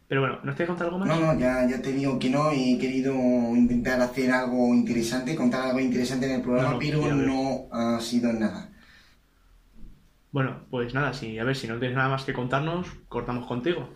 Pero 0.08 0.22
bueno, 0.22 0.39
¿nos 0.44 0.56
te 0.56 0.68
contar 0.68 0.88
algo 0.88 1.00
más? 1.00 1.08
No, 1.08 1.20
no, 1.20 1.39
ya, 1.39 1.68
ya 1.68 1.82
te 1.82 1.92
digo 1.92 2.20
que 2.20 2.30
no. 2.30 2.52
He 2.52 2.78
querido 2.78 3.13
intentar 3.56 4.02
hacer 4.02 4.32
algo 4.32 4.74
interesante, 4.74 5.36
contar 5.36 5.63
algo 5.63 5.80
interesante 5.80 6.26
en 6.28 6.34
el 6.34 6.42
programa, 6.42 6.70
No, 6.70 6.74
no, 6.74 6.80
pero 6.80 7.16
no 7.16 7.68
ha 7.72 8.00
sido 8.00 8.32
nada. 8.34 8.70
Bueno, 10.32 10.66
pues 10.70 10.94
nada, 10.94 11.13
si, 11.13 11.38
a 11.39 11.44
ver, 11.44 11.56
si 11.56 11.68
no 11.68 11.78
tienes 11.80 11.96
nada 11.96 12.10
más 12.10 12.24
que 12.26 12.34
contarnos, 12.34 12.88
cortamos 13.08 13.46
contigo. 13.48 13.89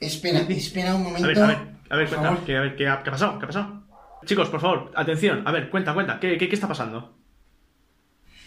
Espera, 0.00 0.40
espera 0.48 0.94
un 0.94 1.02
A 1.02 1.04
momento. 1.04 1.28
ver, 1.28 1.38
a 1.42 1.46
ver, 1.46 1.58
a 1.90 1.96
ver, 1.96 2.08
cuenta, 2.08 2.28
favor. 2.28 2.44
que, 2.44 2.56
a 2.56 2.60
ver, 2.60 2.76
¿qué 2.76 2.88
ha, 2.88 3.02
qué 3.02 3.08
ha 3.10 3.12
pasado? 3.12 3.38
¿Qué 3.38 3.44
ha 3.44 3.48
pasado? 3.48 3.82
Chicos, 4.26 4.48
por 4.50 4.60
favor, 4.60 4.92
atención, 4.94 5.42
a 5.46 5.52
ver, 5.52 5.70
cuenta, 5.70 5.94
cuenta, 5.94 6.20
¿qué, 6.20 6.36
qué, 6.38 6.48
qué 6.48 6.54
está 6.54 6.68
pasando? 6.68 7.16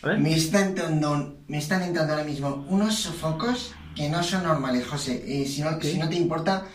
A 0.04 0.08
ver, 0.08 0.20
Me 0.20 0.34
están, 0.36 0.70
entrando, 0.70 1.40
me 1.48 1.58
están 1.58 1.82
entrando 1.82 2.14
ahora 2.14 2.26
mismo 2.26 2.66
unos 2.70 2.96
sofocos 2.96 3.74
que 3.96 4.10
no 4.10 4.24
son 4.24 4.44
normales, 4.44 4.86
José. 4.88 5.24
Eh, 5.28 5.46
si, 5.46 5.62
no, 5.62 5.80
si 5.82 5.98
no 5.98 6.10
te 6.10 6.16
importa, 6.16 6.66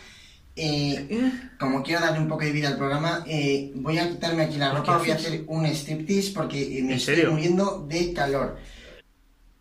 eh, 0.55 1.31
como 1.59 1.83
quiero 1.83 2.01
darle 2.01 2.19
un 2.19 2.27
poco 2.27 2.43
de 2.43 2.51
vida 2.51 2.69
al 2.69 2.77
programa, 2.77 3.23
eh, 3.27 3.71
voy 3.75 3.97
a 3.97 4.09
quitarme 4.09 4.43
aquí 4.43 4.57
la 4.57 4.71
¿Qué 4.71 4.77
ropa, 4.77 4.97
voy 4.97 5.11
a 5.11 5.15
hacer 5.15 5.43
un 5.47 5.65
striptease 5.65 6.31
porque 6.33 6.57
me 6.57 6.79
¿En 6.79 6.91
estoy 6.91 7.15
serio? 7.15 7.31
muriendo 7.31 7.85
de 7.87 8.13
calor. 8.13 8.57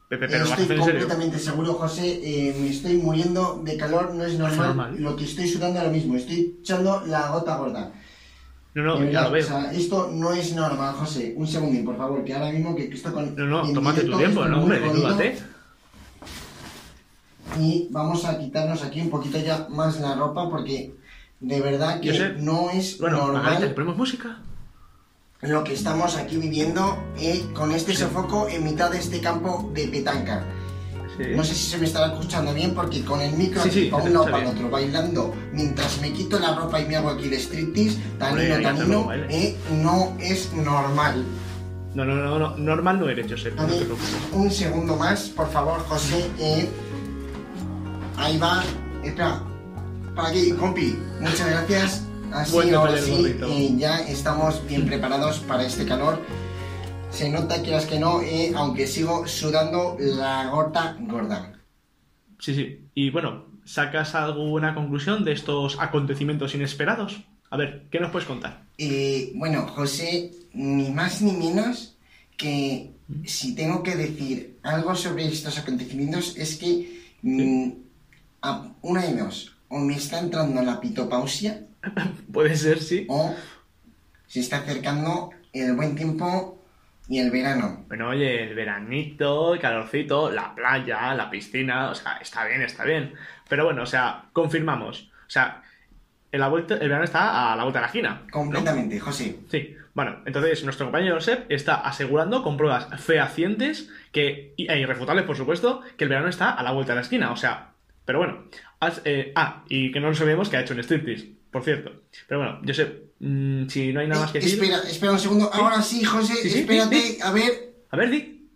Pepe, 0.09 0.27
pero 0.27 0.45
estoy 0.45 0.65
hacer 0.65 0.77
en 0.79 0.85
serio. 0.85 1.01
completamente 1.01 1.39
seguro, 1.39 1.75
José. 1.75 2.55
me 2.59 2.71
estoy 2.71 2.97
muriendo 2.97 3.61
de 3.63 3.77
calor, 3.77 4.15
no 4.15 4.25
es 4.25 4.39
normal, 4.39 4.69
normal. 4.69 4.97
lo 4.99 5.15
que 5.17 5.25
estoy 5.25 5.47
sudando 5.49 5.81
ahora 5.81 5.93
mismo. 5.93 6.17
Estoy 6.17 6.57
echando 6.61 7.03
la 7.07 7.29
gota 7.29 7.57
gorda. 7.57 7.93
No, 8.75 9.01
no, 9.01 9.11
ya 9.11 9.23
lo 9.25 9.33
veo. 9.33 9.45
o 9.45 9.49
sea, 9.49 9.73
esto 9.73 10.11
no 10.13 10.33
es 10.33 10.55
normal, 10.55 10.95
José. 10.95 11.35
Un 11.37 11.47
segundín, 11.47 11.85
por 11.85 11.97
favor, 11.97 12.25
que 12.25 12.33
ahora 12.33 12.53
mismo 12.53 12.75
que 12.77 12.85
esto 12.85 13.13
con. 13.13 13.35
No, 13.35 13.45
no, 13.47 13.73
tómate 13.73 14.05
tu 14.05 14.17
tiempo, 14.17 14.45
no, 14.47 14.63
hombre, 14.63 14.81
desnúdate. 14.81 15.37
Y 17.59 17.89
vamos 17.91 18.25
a 18.25 18.39
quitarnos 18.39 18.83
aquí 18.83 19.01
un 19.01 19.11
poquito 19.11 19.39
ya 19.39 19.67
más 19.71 20.01
la 20.01 20.15
ropa 20.15 20.49
porque 20.49 20.95
de 21.41 21.61
verdad 21.61 22.01
que 22.01 22.13
sé. 22.15 22.35
no 22.39 22.71
es 22.71 22.99
Bueno, 22.99 23.19
Margarita, 23.19 23.41
¿le 23.51 23.55
normal 23.61 23.75
ponemos 23.75 23.97
música? 23.97 24.39
lo 25.41 25.63
que 25.63 25.73
estamos 25.73 26.17
aquí 26.17 26.37
viviendo 26.37 26.99
eh, 27.17 27.45
con 27.55 27.71
este 27.71 27.95
sofoco 27.95 28.49
en 28.49 28.65
mitad 28.65 28.91
de 28.91 28.99
este 28.99 29.21
campo 29.21 29.71
de 29.73 29.87
petanca. 29.87 30.45
Sí. 31.17 31.25
No 31.37 31.45
sé 31.45 31.55
si 31.55 31.71
se 31.71 31.79
me 31.79 31.85
estará 31.87 32.09
escuchando 32.13 32.53
bien 32.55 32.75
porque 32.75 33.05
con 33.05 33.21
el 33.21 33.33
micro 33.35 33.63
Sí, 33.63 33.69
aquí 33.69 33.81
sí, 33.85 33.89
para 33.91 34.05
un 34.05 34.13
lado 34.13 34.25
para 34.27 34.39
el 34.43 34.47
otro, 34.49 34.69
bailando 34.71 35.35
mientras 35.53 36.01
me 36.01 36.13
quito 36.13 36.39
la 36.41 36.55
ropa 36.55 36.81
y 36.81 36.87
me 36.87 36.97
hago 36.97 37.11
aquí 37.11 37.27
el 37.27 37.35
striptease, 37.35 37.99
tanino, 38.19 38.55
hace 38.55 38.63
tanino, 38.63 39.13
eh, 39.29 39.57
no 39.81 40.17
es 40.21 40.53
normal. 40.53 41.25
No, 41.95 42.05
no, 42.05 42.15
no, 42.15 42.39
no, 42.39 42.57
normal 42.57 43.01
no 43.01 43.09
eres, 43.09 43.31
Josep, 43.31 43.59
A 43.59 43.63
no 43.63 43.69
ver, 43.69 43.87
un 44.33 44.51
segundo 44.51 44.97
más, 44.97 45.29
por 45.31 45.51
favor, 45.51 45.81
José. 45.89 46.31
eh, 46.39 46.69
ahí 48.19 48.39
va. 48.39 48.63
Espera, 49.03 49.43
para 50.15 50.29
aquí, 50.29 50.53
compi. 50.53 50.99
Muchas 51.21 51.49
gracias. 51.49 52.05
Así, 52.33 52.53
Bueno, 52.53 52.81
ahora 52.81 52.99
sí, 52.99 53.37
eh, 53.41 53.75
ya 53.79 54.01
estamos 54.01 54.67
bien 54.69 54.85
preparados 54.87 55.39
para 55.41 55.65
este 55.65 55.87
calor. 55.87 56.21
Se 57.11 57.31
nota, 57.31 57.63
quieras 57.63 57.87
que 57.87 57.99
no, 57.99 58.21
eh, 58.21 58.53
aunque 58.55 58.87
sigo 58.87 59.27
sudando 59.27 59.97
la 59.99 60.51
gota 60.51 60.97
gorda. 61.01 61.59
Sí, 62.39 62.55
sí. 62.55 62.91
Y 62.95 63.11
bueno, 63.11 63.47
¿sacas 63.65 64.15
alguna 64.15 64.75
conclusión 64.75 65.25
de 65.25 65.33
estos 65.33 65.79
acontecimientos 65.81 66.55
inesperados? 66.55 67.19
A 67.51 67.57
ver, 67.57 67.87
¿qué 67.91 67.99
nos 67.99 68.11
puedes 68.11 68.29
contar? 68.29 68.67
Eh, 68.77 69.33
bueno, 69.35 69.67
José, 69.69 70.33
ni 70.53 70.91
más 70.91 71.23
ni 71.23 71.33
menos 71.33 71.97
que 72.37 72.93
si 73.25 73.55
tengo 73.55 73.83
que 73.83 73.97
decir 73.97 74.59
algo 74.63 74.95
sobre 74.95 75.27
estos 75.27 75.59
acontecimientos 75.59 76.37
es 76.37 76.57
que 76.57 77.01
mm, 77.23 77.88
a- 78.43 78.69
una 78.83 79.03
de 79.03 79.17
dos, 79.17 79.57
o 79.69 79.79
me 79.79 79.95
está 79.95 80.19
entrando 80.21 80.63
la 80.63 80.81
pitopausia 80.81 81.63
Puede 82.33 82.57
ser, 82.57 82.81
sí. 82.81 83.07
o 83.09 83.35
se 84.27 84.41
está 84.41 84.59
acercando 84.59 85.31
el 85.53 85.75
buen 85.75 85.95
tiempo 85.95 86.55
y 87.09 87.21
el 87.21 87.31
verano. 87.31 87.85
Bueno, 87.89 88.09
oye, 88.09 88.43
el 88.43 88.55
veranito, 88.55 89.55
el 89.55 89.61
calorcito, 89.61 90.31
la 90.31 90.55
playa, 90.55 91.15
la 91.15 91.31
piscina, 91.31 91.91
o 91.91 91.95
sea, 91.95 92.19
está 92.19 92.45
bien, 92.45 92.61
está 92.61 92.85
bien. 92.85 93.15
Pero 93.49 93.65
bueno, 93.65 93.83
o 93.83 93.87
sea, 93.87 94.25
confirmamos. 94.35 95.11
O 95.27 95.31
sea, 95.31 95.63
el, 96.31 96.41
la 96.41 96.49
vuelta, 96.49 96.75
el 96.75 96.81
verano 96.89 97.05
está 97.05 97.53
a 97.53 97.57
la 97.57 97.63
vuelta 97.63 97.79
de 97.79 97.83
la 97.83 97.87
esquina. 97.87 98.21
¿no? 98.27 98.31
Completamente, 98.31 99.01
José. 99.01 99.39
Sí, 99.51 99.75
bueno, 99.95 100.17
entonces 100.27 100.63
nuestro 100.65 100.85
compañero 100.87 101.15
Josep 101.15 101.51
está 101.51 101.77
asegurando 101.77 102.43
con 102.43 102.59
pruebas 102.59 102.89
fehacientes 103.03 103.89
que, 104.13 104.53
e 104.59 104.79
irrefutables, 104.79 105.25
por 105.25 105.37
supuesto, 105.37 105.81
que 105.97 106.05
el 106.05 106.11
verano 106.11 106.29
está 106.29 106.51
a 106.51 106.63
la 106.63 106.73
vuelta 106.73 106.93
de 106.93 106.97
la 106.97 107.03
esquina. 107.03 107.33
O 107.33 107.37
sea, 107.37 107.71
pero 108.09 108.21
bueno. 108.21 108.45
has- 108.81 109.03
eh, 109.05 109.33
ah, 109.37 109.65
y 109.69 109.93
que 109.93 110.01
no 110.01 110.09
nos 110.09 110.19
olvidemos 110.21 110.49
que 110.49 110.57
ha 110.57 110.63
hecho 110.63 110.73
un 110.73 110.81
striptease, 110.81 111.29
por 111.51 111.63
cierto. 111.63 112.05
Pero 112.27 112.41
bueno, 112.41 112.61
Josep, 112.67 113.11
mm, 113.21 113.67
si 113.69 113.93
no 113.93 114.01
hay 114.01 114.07
nada 114.09 114.23
más 114.23 114.33
que 114.33 114.39
Eh, 114.39 114.41
decir. 114.41 114.63
espera, 114.63 114.79
espera 114.89 115.13
un 115.13 115.19
segundo. 115.19 115.51
Ahora 115.53 115.83
sí, 115.83 116.03
José, 116.05 116.35
Sí, 116.37 116.49
sí, 116.49 116.59
espérate, 116.61 116.97
di, 116.97 117.19
a 117.21 117.31
ver. 117.33 117.75
A 117.91 117.97
ver, 117.99 118.11
di. 118.11 118.49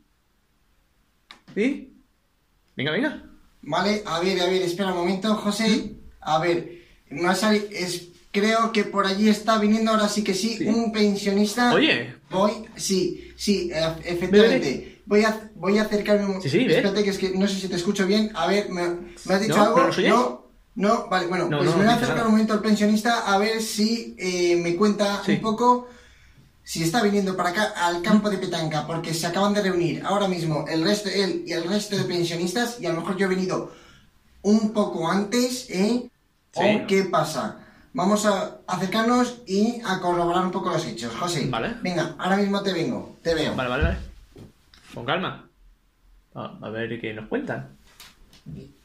Di. 1.54 1.92
Venga, 2.76 2.92
venga. 2.92 3.22
Vale, 3.62 4.02
a 4.06 4.20
ver, 4.20 4.40
a 4.40 4.46
ver, 4.46 4.62
espera 4.62 4.90
un 4.92 4.98
momento, 4.98 5.34
José. 5.34 5.96
A 6.20 6.38
ver, 6.38 6.78
ha 7.26 7.34
sali- 7.34 7.66
es, 7.70 8.08
creo 8.30 8.72
que 8.72 8.84
por 8.84 9.06
allí 9.06 9.28
está 9.28 9.58
viniendo 9.58 9.90
ahora 9.90 10.08
sí 10.08 10.24
que 10.24 10.32
sí, 10.34 10.56
Sí. 10.56 10.64
un 10.66 10.92
pensionista. 10.92 11.74
Oye. 11.74 12.14
Voy, 12.30 12.52
sí, 12.76 13.32
sí, 13.36 13.70
e- 13.72 14.08
efectivamente. 14.08 14.91
Voy 15.06 15.24
a, 15.24 15.50
voy 15.56 15.78
a 15.78 15.82
acercarme 15.82 16.26
un 16.26 16.40
Sí, 16.42 16.48
sí. 16.48 16.60
Espérate 16.66 17.02
que 17.04 17.10
es 17.10 17.18
que 17.18 17.30
no 17.30 17.46
sé 17.48 17.56
si 17.60 17.68
te 17.68 17.76
escucho 17.76 18.06
bien. 18.06 18.30
A 18.34 18.46
ver, 18.46 18.70
¿me, 18.70 18.82
me 19.24 19.34
has 19.34 19.40
dicho 19.40 19.56
No, 19.56 19.62
algo? 19.62 19.74
¿pero 19.74 19.86
nos 19.88 19.98
oyes? 19.98 20.10
No, 20.10 20.42
no, 20.74 21.06
vale, 21.08 21.26
bueno, 21.26 21.48
No, 21.48 21.58
pues 21.58 21.70
no, 21.70 21.76
me 21.76 21.82
voy 21.84 21.86
a 21.86 21.90
no 21.90 21.96
acercar 21.96 22.16
nada. 22.16 22.26
un 22.28 22.32
momento 22.32 22.52
al 22.54 22.60
pensionista 22.60 23.32
a 23.32 23.38
ver 23.38 23.60
si 23.60 24.14
eh, 24.18 24.56
me 24.56 24.76
cuenta 24.76 25.22
Sí. 25.24 25.32
un 25.32 25.40
poco 25.40 25.88
si 26.64 26.84
está 26.84 27.02
viniendo 27.02 27.36
para 27.36 27.48
acá 27.50 27.72
al 27.76 28.00
campo 28.02 28.30
de 28.30 28.38
petanca, 28.38 28.86
porque 28.86 29.12
se 29.12 29.26
acaban 29.26 29.52
de 29.52 29.62
reunir 29.62 30.02
ahora 30.06 30.28
mismo 30.28 30.64
el 30.68 30.84
resto, 30.84 31.08
él 31.08 31.42
y 31.46 31.52
el 31.52 31.64
resto 31.64 31.96
de 31.96 32.04
pensionistas, 32.04 32.76
y 32.80 32.86
a 32.86 32.92
lo 32.92 33.00
mejor 33.00 33.16
yo 33.16 33.26
he 33.26 33.28
venido 33.30 33.72
un 34.42 34.72
poco 34.72 35.10
antes, 35.10 35.66
¿eh? 35.70 36.08
Sí. 36.52 36.60
¿O 36.60 36.86
qué 36.86 37.02
pasa? 37.04 37.58
Vamos 37.94 38.24
a 38.26 38.58
acercarnos 38.66 39.42
y 39.46 39.82
a 39.84 40.00
corroborar 40.00 40.44
un 40.46 40.52
poco 40.52 40.70
los 40.70 40.86
hechos. 40.86 41.12
José, 41.18 41.46
Vale. 41.50 41.74
venga, 41.82 42.14
ahora 42.18 42.36
mismo 42.36 42.62
te 42.62 42.72
vengo, 42.72 43.16
te 43.22 43.34
veo. 43.34 43.54
Vale, 43.56 43.68
vale, 43.68 43.82
vale. 43.84 43.98
Con 44.94 45.04
calma. 45.04 45.48
A, 46.34 46.58
a 46.62 46.70
ver 46.70 47.00
qué 47.00 47.12
nos 47.14 47.28
cuentan. 47.28 47.76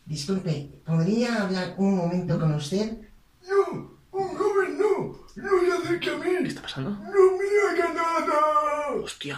Disculpe, 0.05 0.69
¿podría 0.85 1.43
hablar 1.43 1.73
un 1.77 1.95
momento 1.95 2.39
con 2.39 2.53
usted? 2.55 2.97
No, 3.47 3.97
un 4.11 4.27
joven 4.35 4.77
no. 4.77 5.17
No 5.35 5.49
se 5.61 5.71
acerque 5.71 6.09
a 6.09 6.19
¿Qué 6.21 6.39
mí. 6.41 6.47
está 6.47 6.61
pasando? 6.61 6.91
No 6.91 6.99
me 7.01 7.81
haga 7.81 7.93
nada. 7.93 8.91
Hostia. 9.03 9.37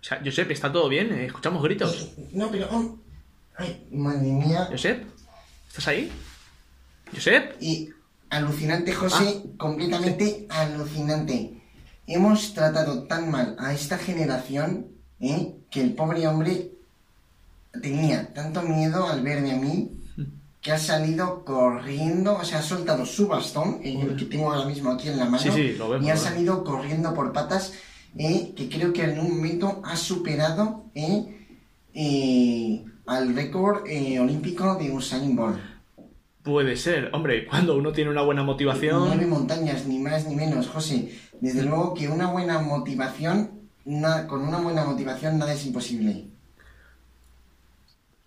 O 0.00 0.04
sea, 0.04 0.20
Josep, 0.24 0.50
¿está 0.50 0.70
todo 0.72 0.88
bien? 0.88 1.12
Eh, 1.12 1.26
Escuchamos 1.26 1.62
gritos. 1.62 2.12
Eh, 2.16 2.30
No, 2.32 2.50
pero... 2.50 2.68
um, 2.70 2.98
Ay, 3.56 3.86
madre 3.92 4.30
mía. 4.32 4.66
Josep, 4.70 5.04
¿estás 5.68 5.88
ahí? 5.88 6.10
Josep. 7.12 7.56
Y 7.60 7.90
alucinante, 8.30 8.92
José, 8.94 9.42
completamente 9.58 10.46
alucinante. 10.48 11.62
Hemos 12.06 12.54
tratado 12.54 13.04
tan 13.04 13.30
mal 13.30 13.54
a 13.58 13.72
esta 13.74 13.98
generación 13.98 14.88
¿eh? 15.22 15.54
que 15.70 15.80
el 15.80 15.94
pobre 15.94 16.26
hombre 16.26 16.72
tenía 17.80 18.34
tanto 18.34 18.60
miedo 18.62 19.08
al 19.08 19.22
verme 19.22 19.52
a 19.52 19.56
mí 19.56 19.90
que 20.60 20.70
ha 20.70 20.78
salido 20.78 21.44
corriendo, 21.44 22.36
o 22.36 22.44
sea, 22.44 22.60
ha 22.60 22.62
soltado 22.62 23.04
su 23.04 23.26
bastón, 23.26 23.80
eh, 23.82 23.98
el 24.00 24.14
que 24.14 24.26
tengo 24.26 24.52
ahora 24.52 24.68
mismo 24.68 24.92
aquí 24.92 25.08
en 25.08 25.18
la 25.18 25.24
mano, 25.24 25.38
Sí, 25.38 25.50
sí, 25.50 25.72
lo 25.76 25.88
vemos, 25.88 26.06
y 26.06 26.10
ha 26.10 26.16
salido 26.16 26.62
corriendo 26.62 27.12
por 27.14 27.32
patas, 27.32 27.72
eh, 28.16 28.52
que 28.54 28.68
creo 28.68 28.92
que 28.92 29.02
en 29.02 29.18
un 29.18 29.36
momento 29.36 29.82
ha 29.84 29.96
superado 29.96 30.84
eh, 30.94 31.42
eh, 31.94 32.84
al 33.06 33.34
récord 33.34 33.86
eh, 33.86 34.20
olímpico 34.20 34.76
de 34.76 34.92
Usain 34.92 35.34
Bolt. 35.34 35.58
Puede 36.42 36.76
ser. 36.76 37.10
Hombre, 37.12 37.46
cuando 37.46 37.76
uno 37.76 37.92
tiene 37.92 38.10
una 38.10 38.22
buena 38.22 38.42
Nueve 38.42 38.52
motivación... 38.52 39.28
montañas, 39.28 39.86
ni 39.86 39.98
más 39.98 40.26
ni 40.26 40.34
menos, 40.34 40.68
José. 40.68 41.12
Desde 41.40 41.62
luego 41.62 41.94
que 41.94 42.08
una 42.08 42.30
buena 42.30 42.60
motivación, 42.60 43.61
na- 43.84 44.26
con 44.26 44.42
una 44.42 44.58
buena 44.60 44.84
motivación 44.84 45.38
nada 45.38 45.52
es 45.54 45.64
imposible. 45.66 46.30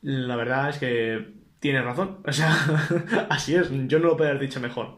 La 0.02 0.36
verdad 0.36 0.70
es 0.70 0.78
que 0.78 1.34
tienes 1.60 1.84
razón. 1.84 2.22
O 2.28 2.32
sea, 2.32 2.54
así 3.30 3.56
es. 3.56 3.70
Yo 3.88 4.00
no 4.00 4.08
lo 4.08 4.18
puedo 4.18 4.30
haber 4.30 4.42
dicho 4.42 4.60
mejor. 4.60 4.98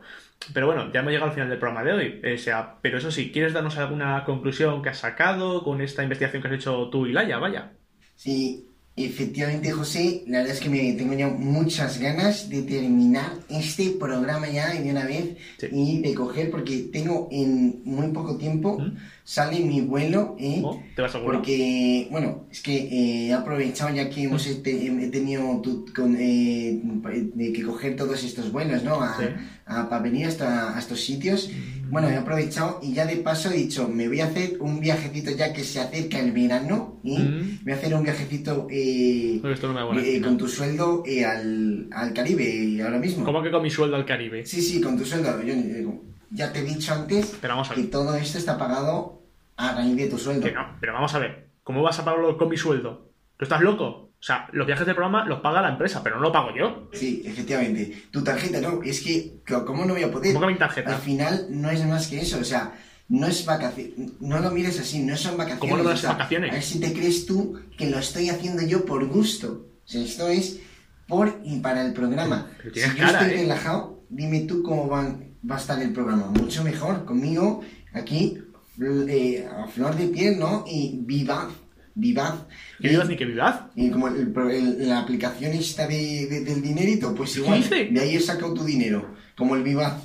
Pero 0.54 0.67
bueno, 0.67 0.91
ya 0.91 1.00
hemos 1.00 1.12
llegado 1.12 1.30
al 1.30 1.34
final 1.36 1.50
del 1.50 1.60
programa 1.60 1.84
de 1.84 1.93
hoy. 1.93 2.22
O 2.36 2.38
sea, 2.38 2.80
pero 2.82 2.98
eso 2.98 3.12
sí, 3.12 3.32
¿quieres 3.32 3.54
darnos 3.54 3.78
alguna 3.78 4.24
conclusión 4.26 4.82
que 4.82 4.89
has 4.89 5.00
sacado 5.00 5.63
con 5.63 5.82
esta 5.82 6.04
investigación 6.04 6.41
que 6.41 6.48
has 6.50 6.54
hecho 6.56 6.89
tú 6.89 7.06
y 7.08 7.13
Laia? 7.13 7.38
Vaya. 7.39 7.74
Sí, 8.15 8.66
efectivamente, 8.98 9.72
José, 9.72 10.24
la 10.28 10.40
verdad 10.40 10.56
es 10.56 10.60
que 10.60 10.70
me 10.70 10.92
tengo 10.94 11.14
ya 11.14 11.28
muchas 11.30 12.00
ganas 12.00 12.50
de 12.50 12.64
terminar 12.64 13.32
este 13.48 13.92
programa 13.92 14.50
ya 14.50 14.74
de 14.74 14.90
una 14.90 15.06
vez 15.06 15.36
Sí. 15.60 15.68
y 15.72 16.02
de 16.02 16.14
coger, 16.16 16.50
porque 16.50 16.90
tengo 16.92 17.28
en 17.32 17.82
muy 17.86 18.08
poco 18.08 18.38
tiempo, 18.38 18.80
¿Mm? 18.80 18.96
sale 19.24 19.60
mi 19.60 19.82
vuelo, 19.82 20.36
¿eh? 20.40 20.62
¿Oh? 20.64 20.82
¿Te 20.96 21.02
vas 21.04 21.12
seguro? 21.12 21.34
Porque, 21.38 22.08
bueno, 22.12 22.46
es 22.52 22.62
que 22.62 22.76
eh, 22.76 23.28
he 23.28 23.34
aprovechado 23.34 23.94
ya 23.94 24.10
que 24.10 24.24
hemos 24.24 24.46
este- 24.48 24.88
he 24.88 25.08
tenido 25.10 25.62
tu- 25.62 25.86
con, 25.96 26.16
eh, 26.20 26.82
de 27.36 27.54
que 27.54 27.64
coger 27.64 27.96
todos 27.96 28.24
estos 28.24 28.52
vuelos, 28.52 28.84
¿no? 28.84 29.02
A, 29.02 29.16
Sí. 29.18 29.24
A- 29.67 29.89
para 29.89 30.01
venir 30.01 30.27
hasta 30.27 30.75
a 30.75 30.80
estos 30.80 31.01
sitios. 31.01 31.49
Bueno, 31.89 32.10
he 32.10 32.17
aprovechado 32.17 32.80
y 32.84 32.93
ya 32.93 33.06
de 33.06 33.15
paso 33.17 33.49
he 33.49 33.56
dicho, 33.58 33.88
me 33.88 34.08
voy 34.10 34.19
a 34.19 34.25
hacer 34.25 34.58
un 34.60 34.80
viajecito 34.82 35.32
ya 35.32 35.53
que 35.53 35.63
se 35.63 35.80
acerca 35.80 36.19
el 36.19 36.32
verano, 36.34 36.99
¿eh? 37.06 37.17
Mm. 37.19 37.63
Voy 37.63 37.73
a 37.73 37.75
hacer 37.75 37.93
un 37.95 38.03
viajecito 38.03 38.67
eh, 38.69 39.39
no 39.41 39.86
buena 39.86 40.01
eh, 40.06 40.21
con 40.21 40.38
tu 40.38 40.47
sueldo 40.49 41.03
eh, 41.06 41.23
al, 41.23 41.88
al 41.93 42.13
Caribe 42.13 42.82
ahora 42.84 42.99
mismo. 42.99 43.23
¿Cómo 43.23 43.41
que 43.41 43.51
con 43.51 43.62
mi 43.63 43.69
sueldo 43.69 43.95
al 43.95 44.06
Caribe? 44.06 44.45
Sí, 44.45 44.62
sí, 44.62 44.82
con 44.82 44.97
tu 44.97 45.06
sueldo. 45.06 45.41
Yo, 45.43 45.53
eh, 45.53 45.88
ya 46.32 46.51
te 46.51 46.60
he 46.60 46.63
dicho 46.63 46.93
antes 46.93 47.38
Pero 47.39 47.53
vamos 47.53 47.71
a 47.71 47.75
que 47.75 47.84
todo 47.84 48.15
esto 48.15 48.38
está 48.38 48.58
pagado 48.58 49.21
a 49.56 49.73
raíz 49.75 49.95
de 49.95 50.08
tu 50.08 50.17
sueldo. 50.17 50.45
Que 50.45 50.51
no, 50.51 50.75
pero 50.82 50.93
vamos 50.93 51.13
a 51.15 51.19
ver. 51.19 51.47
¿Cómo 51.63 51.82
vas 51.84 51.99
a 51.99 52.06
pagarlo 52.06 52.38
con 52.38 52.49
mi 52.49 52.58
sueldo? 52.58 53.10
¿Tú 53.38 53.45
estás 53.45 53.62
loco? 53.62 54.07
O 54.19 54.23
sea, 54.27 54.47
los 54.51 54.65
viajes 54.65 54.86
del 54.86 54.95
programa 54.95 55.25
los 55.25 55.41
paga 55.41 55.62
la 55.62 55.69
empresa, 55.69 56.01
pero 56.03 56.15
no 56.15 56.23
lo 56.23 56.32
pago 56.32 56.49
yo. 56.58 56.89
Sí, 56.93 57.21
efectivamente. 57.25 58.06
Tu 58.12 58.23
tarjeta, 58.23 58.60
no, 58.60 58.82
es 58.84 59.01
que, 59.01 59.41
¿cómo 59.65 59.86
no 59.86 59.93
voy 59.93 60.03
a 60.03 60.12
poder? 60.12 60.34
¿Cómo 60.34 60.47
que 60.47 60.53
mi 60.53 60.60
tarjeta? 60.60 60.95
Al 60.95 61.01
final 61.01 61.47
no 61.51 61.69
es 61.69 61.86
más 61.86 62.08
que 62.08 62.19
eso, 62.21 62.39
o 62.39 62.43
sea, 62.43 62.73
no 63.10 63.27
es 63.27 63.45
vacaciones, 63.45 63.93
no 64.19 64.39
lo 64.39 64.49
mires 64.51 64.80
así, 64.80 64.99
no 65.03 65.15
son 65.15 65.38
vacaciones. 65.38 65.60
¿Cómo 65.71 65.77
no 65.84 65.89
a 65.89 65.93
o 65.93 65.97
sea, 65.97 66.13
vacaciones? 66.13 66.49
A 66.51 66.56
ver 66.56 66.63
si 66.63 66.80
te 66.80 66.91
crees 66.93 67.25
tú 67.27 67.60
que 67.77 67.89
lo 67.89 67.99
estoy 67.99 68.30
haciendo 68.30 68.63
yo 68.63 68.86
por 68.86 69.06
gusto. 69.08 69.67
O 69.86 69.88
sea, 69.88 70.01
esto 70.03 70.27
es 70.27 70.60
por 71.08 71.39
y 71.45 71.60
para 71.60 71.86
el 71.86 71.93
programa. 71.93 72.47
Pero 72.58 72.71
tienes 72.73 72.91
si 72.93 72.97
yo 72.97 73.06
cara, 73.06 73.19
estoy 73.21 73.34
¿eh? 73.38 73.41
relajado, 73.43 74.03
dime 74.10 74.41
tú 74.41 74.63
cómo 74.63 74.88
van- 74.88 75.36
va 75.49 75.56
a 75.56 75.60
estar 75.60 75.82
el 75.82 75.93
programa. 75.93 76.25
Mucho 76.32 76.63
mejor, 76.63 77.06
conmigo, 77.06 77.62
aquí, 77.93 78.39
eh, 79.08 79.47
a 79.49 79.67
flor 79.67 79.95
de 79.95 80.07
piel, 80.07 80.38
¿no? 80.39 80.65
Y 80.68 80.99
vivaz, 81.03 81.47
vivaz. 82.00 82.45
¿Que 82.80 82.88
Y- 82.88 82.89
vivas 82.91 83.10
ni 83.10 83.16
que 83.18 83.26
vivas? 83.26 83.62
y 83.76 83.89
como 83.89 84.08
el- 84.08 84.34
el- 84.52 84.88
la 84.89 85.00
aplicación 85.00 85.52
esta 85.54 85.88
de, 85.88 86.28
de- 86.30 86.41
del 86.45 86.62
dinerito, 86.62 87.14
pues 87.16 87.36
igual, 87.38 87.58
dice? 87.62 87.89
de 87.91 88.00
ahí 88.00 88.16
he 88.16 88.20
sacado 88.20 88.54
tu 88.54 88.64
dinero, 88.64 89.16
como 89.36 89.56
el 89.56 89.64
Vivaz. 89.64 90.04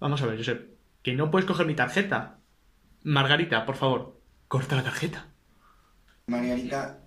Vamos 0.00 0.20
a 0.22 0.26
ver, 0.26 0.36
Josep. 0.38 0.70
Que 1.02 1.12
no 1.14 1.30
puedes 1.30 1.46
coger 1.46 1.66
mi 1.66 1.74
tarjeta. 1.74 2.38
Margarita, 3.02 3.66
por 3.66 3.76
favor, 3.76 4.20
corta 4.48 4.76
la 4.76 4.84
tarjeta. 4.84 5.26
Margarita, 6.26 7.00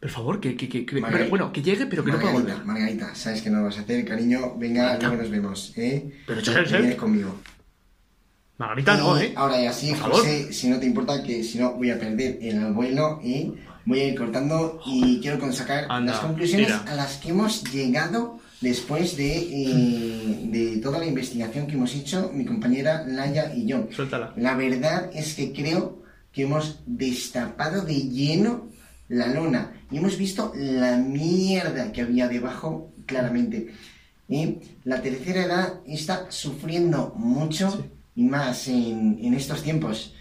Por 0.00 0.10
favor, 0.10 0.40
que, 0.40 0.56
que, 0.56 0.68
que, 0.68 0.84
que- 0.84 1.00
pero, 1.02 1.28
bueno, 1.30 1.52
que 1.52 1.62
llegue, 1.62 1.86
pero 1.86 2.04
que 2.04 2.10
no 2.12 2.18
pueda 2.18 2.32
Margarita, 2.34 2.54
volver. 2.58 2.66
Margarita, 2.66 3.14
sabes 3.14 3.40
que 3.42 3.50
no 3.50 3.58
lo 3.60 3.64
vas 3.64 3.78
a 3.78 3.80
hacer, 3.80 4.04
cariño, 4.04 4.56
venga, 4.58 4.98
luego 4.98 5.16
nos 5.16 5.30
vemos, 5.30 5.72
¿eh? 5.78 6.12
Pero, 6.26 6.40
Josep. 6.44 6.68
vienes 6.68 6.96
conmigo. 6.96 7.40
Margarita, 8.58 8.96
no, 8.96 9.20
Y 9.20 9.26
¿eh? 9.26 9.32
Ahora 9.36 9.60
ya 9.60 9.72
sí. 9.72 9.94
José, 9.94 10.52
si 10.52 10.68
no 10.68 10.78
te 10.78 10.86
importa, 10.86 11.22
que 11.22 11.44
si 11.44 11.58
no 11.58 11.74
voy 11.74 11.90
a 11.90 11.98
perder 11.98 12.38
el 12.40 12.72
vuelo 12.72 13.20
y 13.22 13.52
voy 13.84 14.00
a 14.00 14.04
ir 14.08 14.18
cortando 14.18 14.80
y 14.86 15.20
quiero 15.20 15.52
sacar 15.52 15.86
Anda, 15.88 16.12
las 16.12 16.20
conclusiones 16.20 16.72
a 16.72 16.94
las 16.94 17.16
que 17.18 17.30
hemos 17.30 17.62
llegado 17.72 18.40
después 18.60 19.16
de, 19.16 19.36
eh, 19.36 20.40
de 20.44 20.76
toda 20.78 20.98
la 20.98 21.06
investigación 21.06 21.66
que 21.66 21.74
hemos 21.74 21.94
hecho 21.94 22.30
mi 22.32 22.44
compañera 22.46 23.04
Laia 23.06 23.54
y 23.54 23.66
yo. 23.66 23.88
Suéltala. 23.90 24.32
La 24.36 24.54
verdad 24.54 25.10
es 25.14 25.34
que 25.34 25.52
creo 25.52 26.02
que 26.32 26.42
hemos 26.42 26.80
destapado 26.86 27.82
de 27.82 27.94
lleno 27.94 28.70
la 29.08 29.28
lona 29.28 29.72
y 29.90 29.98
hemos 29.98 30.16
visto 30.16 30.52
la 30.54 30.96
mierda 30.96 31.92
que 31.92 32.02
había 32.02 32.28
debajo 32.28 32.92
claramente. 33.04 33.72
¿eh? 34.28 34.58
La 34.84 35.02
tercera 35.02 35.44
edad 35.44 35.80
está 35.86 36.30
sufriendo 36.30 37.12
mucho 37.16 37.86
y 38.16 38.24
más 38.24 38.66
en, 38.66 39.18
en 39.22 39.34
estos 39.34 39.62
tiempos. 39.62 40.14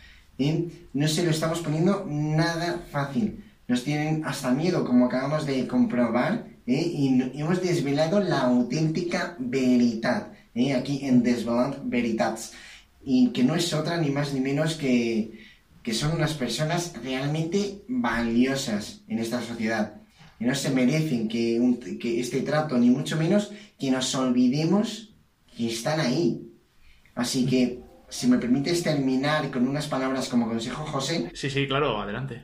No 0.94 1.08
se 1.08 1.24
lo 1.24 1.32
estamos 1.32 1.60
poniendo 1.60 2.06
nada 2.08 2.84
fácil. 2.92 3.44
Nos 3.68 3.84
tienen 3.84 4.24
hasta 4.26 4.52
miedo, 4.52 4.86
como 4.86 5.06
acabamos 5.06 5.46
de 5.46 5.66
comprobar, 5.66 6.48
¿eh? 6.68 6.82
y, 6.94 7.32
y 7.34 7.42
hemos 7.42 7.62
desvelado 7.64 8.20
la 8.20 8.42
auténtica 8.42 9.36
veridad, 9.40 10.34
¿eh? 10.54 10.74
aquí 10.74 11.00
en 11.04 11.24
Desvelando 11.24 11.82
Veritats, 11.84 12.54
y 13.04 13.30
que 13.30 13.44
no 13.44 13.56
es 13.56 13.74
otra 13.74 13.98
ni 13.98 14.12
más 14.12 14.34
ni 14.34 14.40
menos 14.40 14.76
que, 14.76 15.40
que 15.82 15.94
son 15.94 16.12
unas 16.14 16.34
personas 16.34 16.94
realmente 17.04 17.82
valiosas 17.88 19.02
en 19.08 19.20
esta 19.20 19.42
sociedad, 19.42 19.96
que 20.38 20.46
no 20.46 20.54
se 20.54 20.70
merecen 20.70 21.28
que 21.28 21.60
este 22.20 22.42
trato, 22.42 22.78
ni 22.78 22.90
mucho 22.90 23.16
menos 23.18 23.52
que 23.80 23.90
nos 23.90 24.14
olvidemos 24.14 25.14
que 25.56 25.68
están 25.68 26.00
ahí. 26.00 26.42
Así 27.16 27.46
que, 27.46 27.85
si 28.16 28.28
me 28.28 28.38
permites 28.38 28.84
terminar 28.84 29.52
con 29.52 29.68
unas 29.68 29.88
palabras 29.88 30.30
como 30.30 30.48
consejo, 30.48 30.86
José, 30.86 31.32
Sí, 31.34 31.50
sí, 31.50 31.68
claro, 31.68 32.02
adelante. 32.02 32.44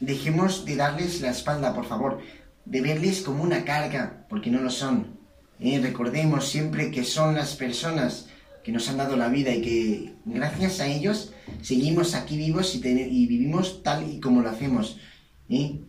dejemos 0.00 0.64
de 0.64 0.76
darles 0.76 1.20
la 1.20 1.30
espalda, 1.30 1.74
por 1.74 1.86
favor, 1.86 2.20
de 2.64 2.80
verles 2.80 3.22
como 3.22 3.42
una 3.42 3.64
carga, 3.64 4.26
porque 4.28 4.50
no 4.50 4.60
lo 4.60 4.70
son. 4.70 5.18
Eh, 5.60 5.80
recordemos 5.82 6.48
siempre 6.48 6.90
que 6.90 7.04
son 7.04 7.34
las 7.34 7.54
personas 7.56 8.28
que 8.64 8.72
nos 8.72 8.88
han 8.88 8.96
dado 8.96 9.16
la 9.16 9.28
vida 9.28 9.52
y 9.54 9.62
que 9.62 10.14
gracias 10.24 10.78
a 10.80 10.86
ellos 10.86 11.32
seguimos 11.62 12.14
aquí 12.14 12.36
vivos 12.36 12.74
y, 12.76 12.78
y 12.86 13.26
vivimos 13.26 13.82
tal 13.82 14.08
y 14.08 14.20
como 14.20 14.40
lo 14.42 14.50
hacemos. 14.50 14.98
¿eh? 15.48 15.80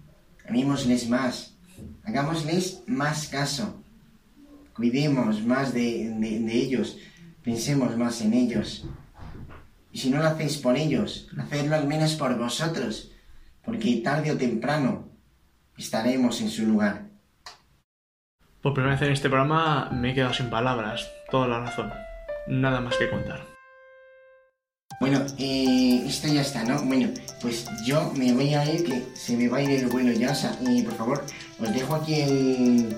Amémosles 0.49 1.07
más, 1.09 1.55
hagámosles 2.03 2.82
más 2.88 3.28
caso, 3.28 3.82
cuidemos 4.76 5.43
más 5.45 5.74
de, 5.74 6.09
de- 6.20 6.39
de 6.39 6.53
ellos, 6.55 6.97
pensemos 7.43 7.95
más 7.97 8.22
en 8.22 8.34
ellos. 8.34 8.86
Y 9.93 9.99
si 9.99 10.09
no 10.09 10.17
lo 10.17 10.25
hacéis 10.25 10.57
por 10.57 10.75
ellos, 10.75 11.29
hacedlo 11.37 11.75
al 11.75 11.87
menos 11.87 12.15
por 12.15 12.35
vosotros, 12.35 13.11
porque 13.63 14.01
tarde 14.03 14.31
o 14.31 14.37
temprano 14.37 15.07
estaremos 15.77 16.41
en 16.41 16.49
su 16.49 16.65
lugar. 16.65 17.05
Por 18.63 18.73
primera 18.73 18.95
vez 18.95 19.03
en 19.03 19.13
este 19.13 19.29
programa 19.29 19.91
me 19.91 20.11
he 20.11 20.13
quedado 20.15 20.33
sin 20.33 20.49
palabras. 20.49 21.07
Toda 21.29 21.47
la 21.47 21.59
razón. 21.59 21.93
Nada 22.47 22.81
más 22.81 22.97
que 22.97 23.07
contar. 23.07 23.45
Bueno, 24.99 25.23
eh, 25.37 26.03
esto 26.07 26.27
ya 26.27 26.41
está, 26.41 26.63
¿no? 26.63 26.81
Bueno, 26.81 27.09
pues 27.39 27.67
yo 27.85 28.11
me 28.15 28.33
voy 28.33 28.55
a 28.55 28.65
ir, 28.73 28.85
que 28.85 29.03
se 29.13 29.37
me 29.37 29.47
va 29.47 29.57
a 29.57 29.61
ir 29.61 29.69
el 29.69 29.87
vuelo 29.87 30.11
ya, 30.13 30.31
o 30.31 30.35
sea, 30.35 30.57
y 30.61 30.81
por 30.81 30.95
favor, 30.95 31.23
os 31.59 31.73
dejo 31.73 31.95
aquí 31.95 32.15
el, 32.15 32.95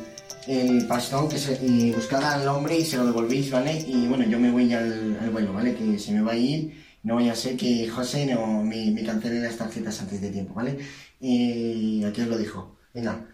el 0.48 0.88
pastón, 0.88 1.28
que 1.28 1.38
se, 1.38 1.60
y 1.66 1.92
buscad 1.92 2.24
al 2.24 2.48
hombre 2.48 2.78
y 2.78 2.86
se 2.86 2.98
lo 2.98 3.06
devolvéis, 3.06 3.52
¿vale? 3.52 3.84
Y 3.86 4.08
bueno, 4.08 4.24
yo 4.26 4.40
me 4.40 4.52
voy 4.52 4.70
ya 4.70 4.80
al, 4.80 5.18
al 5.20 5.30
vuelo, 5.32 5.52
¿vale? 5.52 5.76
Que 5.76 6.00
se 6.00 6.14
me 6.14 6.22
va 6.22 6.34
a 6.34 6.38
ir, 6.38 6.85
no 7.06 7.16
vaya 7.16 7.34
a 7.34 7.36
ser 7.36 7.56
que 7.56 7.88
José 7.88 8.26
no 8.26 8.64
me, 8.64 8.92
me 8.92 9.04
cancele 9.04 9.40
las 9.40 9.58
tarjetas 9.58 10.02
antes 10.02 10.20
de 10.22 10.32
tiempo, 10.32 10.56
¿vale? 10.56 10.80
Y 11.20 12.04
aquí 12.04 12.22
os 12.22 12.28
lo 12.28 12.38
dejo. 12.38 12.76
Venga, 12.94 13.26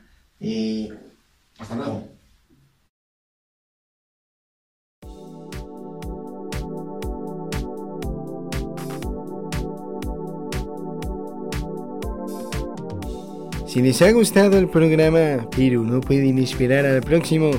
eh, 0.42 0.90
hasta 1.58 1.76
luego. 1.76 2.08
Si 13.68 13.82
les 13.82 14.02
ha 14.02 14.12
gustado 14.12 14.58
el 14.58 14.68
programa, 14.68 15.48
pero 15.56 15.82
no 15.82 16.02
pueden 16.02 16.40
esperar 16.40 16.86
al 16.86 17.02
próximo, 17.02 17.52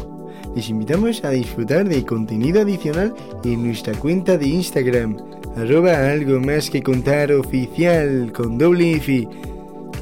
les 0.55 0.69
invitamos 0.69 1.25
a 1.25 1.31
disfrutar 1.31 1.89
de 1.89 2.05
contenido 2.05 2.61
adicional 2.61 3.15
en 3.43 3.65
nuestra 3.67 3.95
cuenta 3.95 4.37
de 4.37 4.47
Instagram, 4.49 5.17
arroba 5.57 6.11
algo 6.11 6.41
más 6.41 6.71
que 6.71 6.83
contar 6.83 7.33
oficial 7.33 8.33
con 8.33 8.59
doble 8.59 8.97
F. 8.97 9.29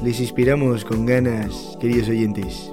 Les 0.03 0.19
esperamos 0.19 0.83
con 0.85 1.05
ganas, 1.05 1.77
queridos 1.79 2.09
oyentes. 2.09 2.70